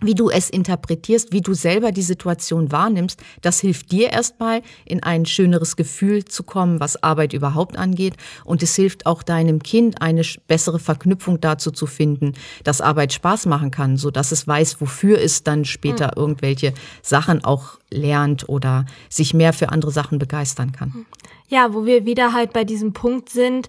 wie 0.00 0.14
du 0.14 0.30
es 0.30 0.50
interpretierst, 0.50 1.32
wie 1.32 1.40
du 1.40 1.54
selber 1.54 1.92
die 1.92 2.02
Situation 2.02 2.70
wahrnimmst, 2.70 3.20
das 3.40 3.60
hilft 3.60 3.92
dir 3.92 4.10
erstmal 4.10 4.62
in 4.84 5.02
ein 5.02 5.26
schöneres 5.26 5.76
Gefühl 5.76 6.24
zu 6.24 6.42
kommen, 6.42 6.80
was 6.80 7.02
Arbeit 7.02 7.32
überhaupt 7.32 7.76
angeht. 7.76 8.14
Und 8.44 8.62
es 8.62 8.74
hilft 8.76 9.06
auch 9.06 9.22
deinem 9.22 9.62
Kind 9.62 10.00
eine 10.00 10.22
bessere 10.46 10.78
Verknüpfung 10.78 11.40
dazu 11.40 11.70
zu 11.70 11.86
finden, 11.86 12.34
dass 12.64 12.80
Arbeit 12.80 13.12
Spaß 13.12 13.46
machen 13.46 13.70
kann, 13.70 13.96
so 13.96 14.10
dass 14.10 14.32
es 14.32 14.46
weiß, 14.46 14.80
wofür 14.80 15.20
es 15.20 15.42
dann 15.42 15.64
später 15.64 16.12
mhm. 16.16 16.22
irgendwelche 16.22 16.74
Sachen 17.02 17.44
auch 17.44 17.78
lernt 17.90 18.48
oder 18.48 18.86
sich 19.08 19.34
mehr 19.34 19.52
für 19.52 19.70
andere 19.70 19.90
Sachen 19.90 20.18
begeistern 20.18 20.72
kann. 20.72 21.06
Ja, 21.48 21.72
wo 21.72 21.86
wir 21.86 22.04
wieder 22.04 22.32
halt 22.32 22.52
bei 22.52 22.64
diesem 22.64 22.92
Punkt 22.92 23.30
sind, 23.30 23.68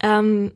ähm, 0.00 0.52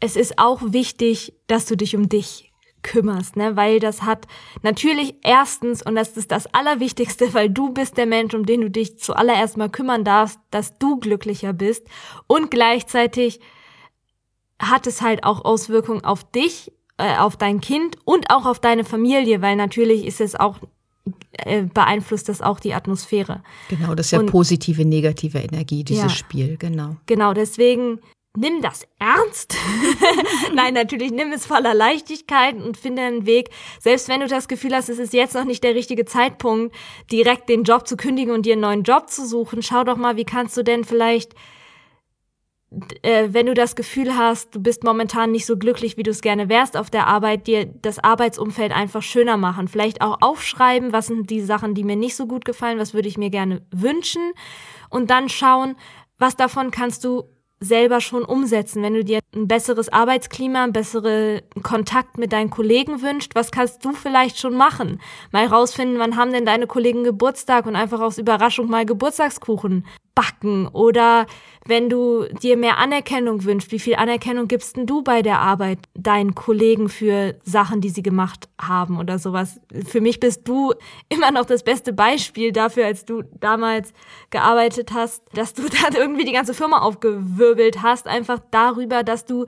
es 0.00 0.16
ist 0.16 0.38
auch 0.38 0.60
wichtig, 0.72 1.32
dass 1.46 1.66
du 1.66 1.76
dich 1.76 1.94
um 1.94 2.08
dich 2.08 2.51
kümmerst, 2.82 3.36
ne? 3.36 3.56
Weil 3.56 3.80
das 3.80 4.02
hat 4.02 4.26
natürlich 4.62 5.14
erstens, 5.22 5.82
und 5.82 5.94
das 5.94 6.16
ist 6.16 6.30
das 6.30 6.52
Allerwichtigste, 6.52 7.32
weil 7.34 7.50
du 7.50 7.72
bist 7.72 7.96
der 7.96 8.06
Mensch, 8.06 8.34
um 8.34 8.46
den 8.46 8.60
du 8.60 8.70
dich 8.70 8.98
zuallererst 8.98 9.56
mal 9.56 9.70
kümmern 9.70 10.04
darfst, 10.04 10.38
dass 10.50 10.78
du 10.78 10.98
glücklicher 10.98 11.52
bist. 11.52 11.86
Und 12.26 12.50
gleichzeitig 12.50 13.40
hat 14.58 14.86
es 14.86 15.02
halt 15.02 15.24
auch 15.24 15.44
Auswirkungen 15.44 16.04
auf 16.04 16.24
dich, 16.30 16.72
äh, 16.98 17.16
auf 17.16 17.36
dein 17.36 17.60
Kind 17.60 17.96
und 18.04 18.30
auch 18.30 18.46
auf 18.46 18.60
deine 18.60 18.84
Familie, 18.84 19.42
weil 19.42 19.56
natürlich 19.56 20.06
ist 20.06 20.20
es 20.20 20.36
auch 20.36 20.58
äh, 21.32 21.62
beeinflusst 21.62 22.28
das 22.28 22.42
auch 22.42 22.60
die 22.60 22.74
Atmosphäre. 22.74 23.42
Genau, 23.68 23.94
das 23.94 24.06
ist 24.06 24.12
ja 24.12 24.20
und, 24.20 24.26
positive, 24.26 24.84
negative 24.84 25.38
Energie, 25.38 25.82
dieses 25.82 26.02
ja, 26.04 26.08
Spiel, 26.10 26.56
genau. 26.58 26.96
Genau, 27.06 27.32
deswegen 27.32 28.00
nimm 28.36 28.62
das 28.62 28.86
ernst. 28.98 29.56
Nein, 30.54 30.74
natürlich 30.74 31.12
nimm 31.12 31.32
es 31.32 31.46
voller 31.46 31.74
Leichtigkeit 31.74 32.54
und 32.56 32.76
finde 32.76 33.02
einen 33.02 33.26
Weg. 33.26 33.50
Selbst 33.78 34.08
wenn 34.08 34.20
du 34.20 34.26
das 34.26 34.48
Gefühl 34.48 34.74
hast, 34.74 34.88
es 34.88 34.98
ist 34.98 35.12
jetzt 35.12 35.34
noch 35.34 35.44
nicht 35.44 35.62
der 35.62 35.74
richtige 35.74 36.04
Zeitpunkt, 36.04 36.74
direkt 37.10 37.48
den 37.48 37.64
Job 37.64 37.86
zu 37.86 37.96
kündigen 37.96 38.32
und 38.32 38.46
dir 38.46 38.54
einen 38.54 38.62
neuen 38.62 38.82
Job 38.84 39.10
zu 39.10 39.26
suchen, 39.26 39.62
schau 39.62 39.84
doch 39.84 39.96
mal, 39.96 40.16
wie 40.16 40.24
kannst 40.24 40.56
du 40.56 40.62
denn 40.62 40.84
vielleicht 40.84 41.34
äh, 43.02 43.28
wenn 43.32 43.46
du 43.46 43.54
das 43.54 43.76
Gefühl 43.76 44.16
hast, 44.16 44.54
du 44.54 44.62
bist 44.62 44.82
momentan 44.82 45.30
nicht 45.30 45.44
so 45.44 45.58
glücklich, 45.58 45.98
wie 45.98 46.02
du 46.02 46.10
es 46.10 46.22
gerne 46.22 46.48
wärst 46.48 46.76
auf 46.76 46.88
der 46.88 47.06
Arbeit, 47.06 47.46
dir 47.46 47.66
das 47.66 47.98
Arbeitsumfeld 47.98 48.72
einfach 48.72 49.02
schöner 49.02 49.36
machen. 49.36 49.68
Vielleicht 49.68 50.00
auch 50.00 50.18
aufschreiben, 50.22 50.90
was 50.90 51.08
sind 51.08 51.28
die 51.28 51.42
Sachen, 51.42 51.74
die 51.74 51.84
mir 51.84 51.96
nicht 51.96 52.16
so 52.16 52.26
gut 52.26 52.46
gefallen, 52.46 52.78
was 52.78 52.94
würde 52.94 53.08
ich 53.08 53.18
mir 53.18 53.28
gerne 53.28 53.60
wünschen. 53.70 54.32
Und 54.88 55.10
dann 55.10 55.28
schauen, 55.28 55.76
was 56.18 56.36
davon 56.36 56.70
kannst 56.70 57.04
du 57.04 57.24
selber 57.62 58.00
schon 58.00 58.24
umsetzen? 58.24 58.82
Wenn 58.82 58.94
du 58.94 59.04
dir 59.04 59.20
ein 59.34 59.48
besseres 59.48 59.88
Arbeitsklima, 59.88 60.64
einen 60.64 60.72
besseren 60.72 61.40
Kontakt 61.62 62.18
mit 62.18 62.32
deinen 62.32 62.50
Kollegen 62.50 63.02
wünscht, 63.02 63.34
was 63.34 63.50
kannst 63.50 63.84
du 63.84 63.92
vielleicht 63.92 64.38
schon 64.38 64.54
machen? 64.54 65.00
Mal 65.30 65.46
rausfinden, 65.46 65.98
wann 65.98 66.16
haben 66.16 66.32
denn 66.32 66.44
deine 66.44 66.66
Kollegen 66.66 67.04
Geburtstag 67.04 67.66
und 67.66 67.76
einfach 67.76 68.00
aus 68.00 68.18
Überraschung 68.18 68.68
mal 68.68 68.84
Geburtstagskuchen 68.84 69.84
backen 70.14 70.66
oder 70.68 71.26
wenn 71.66 71.88
du 71.88 72.26
dir 72.42 72.56
mehr 72.56 72.78
Anerkennung 72.78 73.44
wünschst, 73.44 73.70
wie 73.72 73.78
viel 73.78 73.94
Anerkennung 73.94 74.48
gibst 74.48 74.76
denn 74.76 74.86
du 74.86 75.02
bei 75.02 75.22
der 75.22 75.40
Arbeit 75.40 75.78
deinen 75.94 76.34
Kollegen 76.34 76.88
für 76.88 77.36
Sachen, 77.44 77.80
die 77.80 77.88
sie 77.88 78.02
gemacht 78.02 78.48
haben 78.60 78.98
oder 78.98 79.18
sowas? 79.18 79.60
Für 79.86 80.00
mich 80.00 80.20
bist 80.20 80.46
du 80.46 80.74
immer 81.08 81.30
noch 81.30 81.46
das 81.46 81.62
beste 81.62 81.92
Beispiel 81.92 82.52
dafür, 82.52 82.86
als 82.86 83.04
du 83.04 83.22
damals 83.40 83.92
gearbeitet 84.30 84.92
hast, 84.92 85.22
dass 85.34 85.54
du 85.54 85.62
dann 85.82 85.94
irgendwie 85.94 86.24
die 86.24 86.32
ganze 86.32 86.54
Firma 86.54 86.78
aufgewirbelt 86.80 87.82
hast, 87.82 88.06
einfach 88.06 88.40
darüber, 88.50 89.02
dass 89.02 89.24
du 89.24 89.46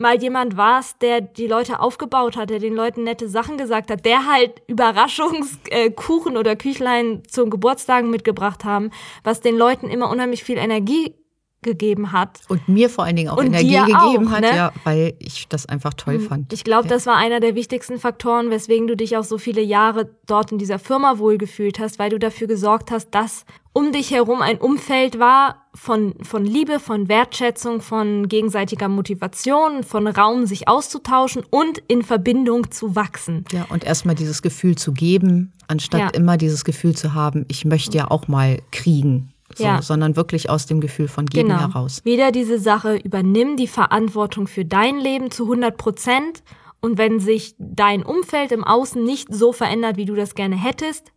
mal 0.00 0.20
jemand 0.20 0.56
warst, 0.56 1.02
der 1.02 1.20
die 1.20 1.46
Leute 1.46 1.80
aufgebaut 1.80 2.36
hat, 2.36 2.50
der 2.50 2.58
den 2.58 2.74
Leuten 2.74 3.04
nette 3.04 3.28
Sachen 3.28 3.58
gesagt 3.58 3.90
hat, 3.90 4.04
der 4.04 4.26
halt 4.26 4.62
Überraschungskuchen 4.66 6.36
oder 6.36 6.56
Küchlein 6.56 7.22
zum 7.28 7.50
Geburtstagen 7.50 8.10
mitgebracht 8.10 8.64
haben, 8.64 8.90
was 9.22 9.40
den 9.40 9.56
Leuten 9.56 9.88
immer 9.88 10.10
unheimlich 10.10 10.42
viel 10.42 10.58
Energie 10.58 11.14
gegeben 11.62 12.12
hat. 12.12 12.40
Und 12.48 12.66
mir 12.68 12.88
vor 12.88 13.04
allen 13.04 13.16
Dingen 13.16 13.28
auch 13.28 13.36
Und 13.36 13.46
Energie 13.46 13.76
gegeben 13.76 14.28
auch, 14.28 14.30
hat, 14.30 14.40
ne? 14.40 14.56
ja, 14.56 14.72
weil 14.84 15.14
ich 15.18 15.46
das 15.48 15.66
einfach 15.66 15.92
toll 15.94 16.18
fand. 16.20 16.52
Ich 16.52 16.64
glaube, 16.64 16.88
ja. 16.88 16.94
das 16.94 17.06
war 17.06 17.16
einer 17.16 17.40
der 17.40 17.54
wichtigsten 17.54 17.98
Faktoren, 17.98 18.50
weswegen 18.50 18.86
du 18.86 18.96
dich 18.96 19.16
auch 19.16 19.24
so 19.24 19.36
viele 19.36 19.60
Jahre 19.60 20.08
dort 20.26 20.52
in 20.52 20.58
dieser 20.58 20.78
Firma 20.78 21.18
wohlgefühlt 21.18 21.78
hast, 21.78 21.98
weil 21.98 22.10
du 22.10 22.18
dafür 22.18 22.46
gesorgt 22.46 22.90
hast, 22.90 23.10
dass 23.10 23.44
um 23.72 23.92
dich 23.92 24.10
herum 24.10 24.42
ein 24.42 24.58
Umfeld 24.58 25.18
war 25.18 25.66
von, 25.74 26.14
von 26.22 26.44
Liebe, 26.44 26.80
von 26.80 27.08
Wertschätzung, 27.08 27.80
von 27.80 28.26
gegenseitiger 28.28 28.88
Motivation, 28.88 29.84
von 29.84 30.06
Raum, 30.08 30.46
sich 30.46 30.66
auszutauschen 30.66 31.44
und 31.50 31.78
in 31.86 32.02
Verbindung 32.02 32.70
zu 32.72 32.96
wachsen. 32.96 33.44
Ja, 33.52 33.66
und 33.70 33.84
erstmal 33.84 34.16
dieses 34.16 34.42
Gefühl 34.42 34.76
zu 34.76 34.92
geben, 34.92 35.52
anstatt 35.68 36.00
Ja. 36.00 36.08
immer 36.08 36.36
dieses 36.36 36.64
Gefühl 36.64 36.96
zu 36.96 37.14
haben, 37.14 37.44
ich 37.48 37.64
möchte 37.64 37.96
ja 37.96 38.10
auch 38.10 38.26
mal 38.28 38.58
kriegen. 38.72 39.32
So, 39.54 39.64
Ja. 39.64 39.82
Sondern 39.82 40.14
wirklich 40.16 40.48
aus 40.50 40.66
dem 40.66 40.80
Gefühl 40.80 41.08
von 41.08 41.26
Geben 41.26 41.48
Genau. 41.48 41.60
heraus. 41.60 42.04
Wieder 42.04 42.30
diese 42.32 42.58
Sache, 42.58 42.96
übernimm 42.96 43.56
die 43.56 43.66
Verantwortung 43.66 44.46
für 44.46 44.64
dein 44.64 44.98
Leben 44.98 45.30
zu 45.30 45.46
100 45.46 45.76
Prozent. 45.76 46.42
Und 46.80 46.98
wenn 46.98 47.20
sich 47.20 47.54
dein 47.58 48.02
Umfeld 48.04 48.52
im 48.52 48.64
Außen 48.64 49.02
nicht 49.02 49.32
so 49.34 49.52
verändert, 49.52 49.96
wie 49.96 50.04
du 50.06 50.14
das 50.14 50.34
gerne 50.34 50.56
hättest, 50.56 51.12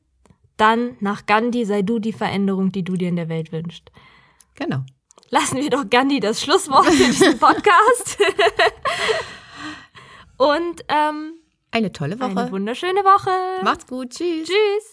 dann 0.57 0.97
nach 0.99 1.25
Gandhi 1.25 1.65
sei 1.65 1.81
du 1.81 1.99
die 1.99 2.13
Veränderung, 2.13 2.71
die 2.71 2.83
du 2.83 2.95
dir 2.95 3.09
in 3.09 3.15
der 3.15 3.29
Welt 3.29 3.51
wünschst. 3.51 3.91
Genau. 4.55 4.83
Lassen 5.29 5.57
wir 5.57 5.69
doch 5.69 5.89
Gandhi 5.89 6.19
das 6.19 6.41
Schlusswort 6.41 6.85
für 6.85 7.05
diesen 7.05 7.39
Podcast. 7.39 8.19
Und 10.37 10.83
ähm, 10.89 11.33
Eine 11.71 11.91
tolle 11.91 12.19
Woche. 12.19 12.29
eine 12.39 12.51
wunderschöne 12.51 13.03
Woche. 13.03 13.63
Macht's 13.63 13.87
gut. 13.87 14.11
Tschüss. 14.11 14.47
Tschüss. 14.47 14.92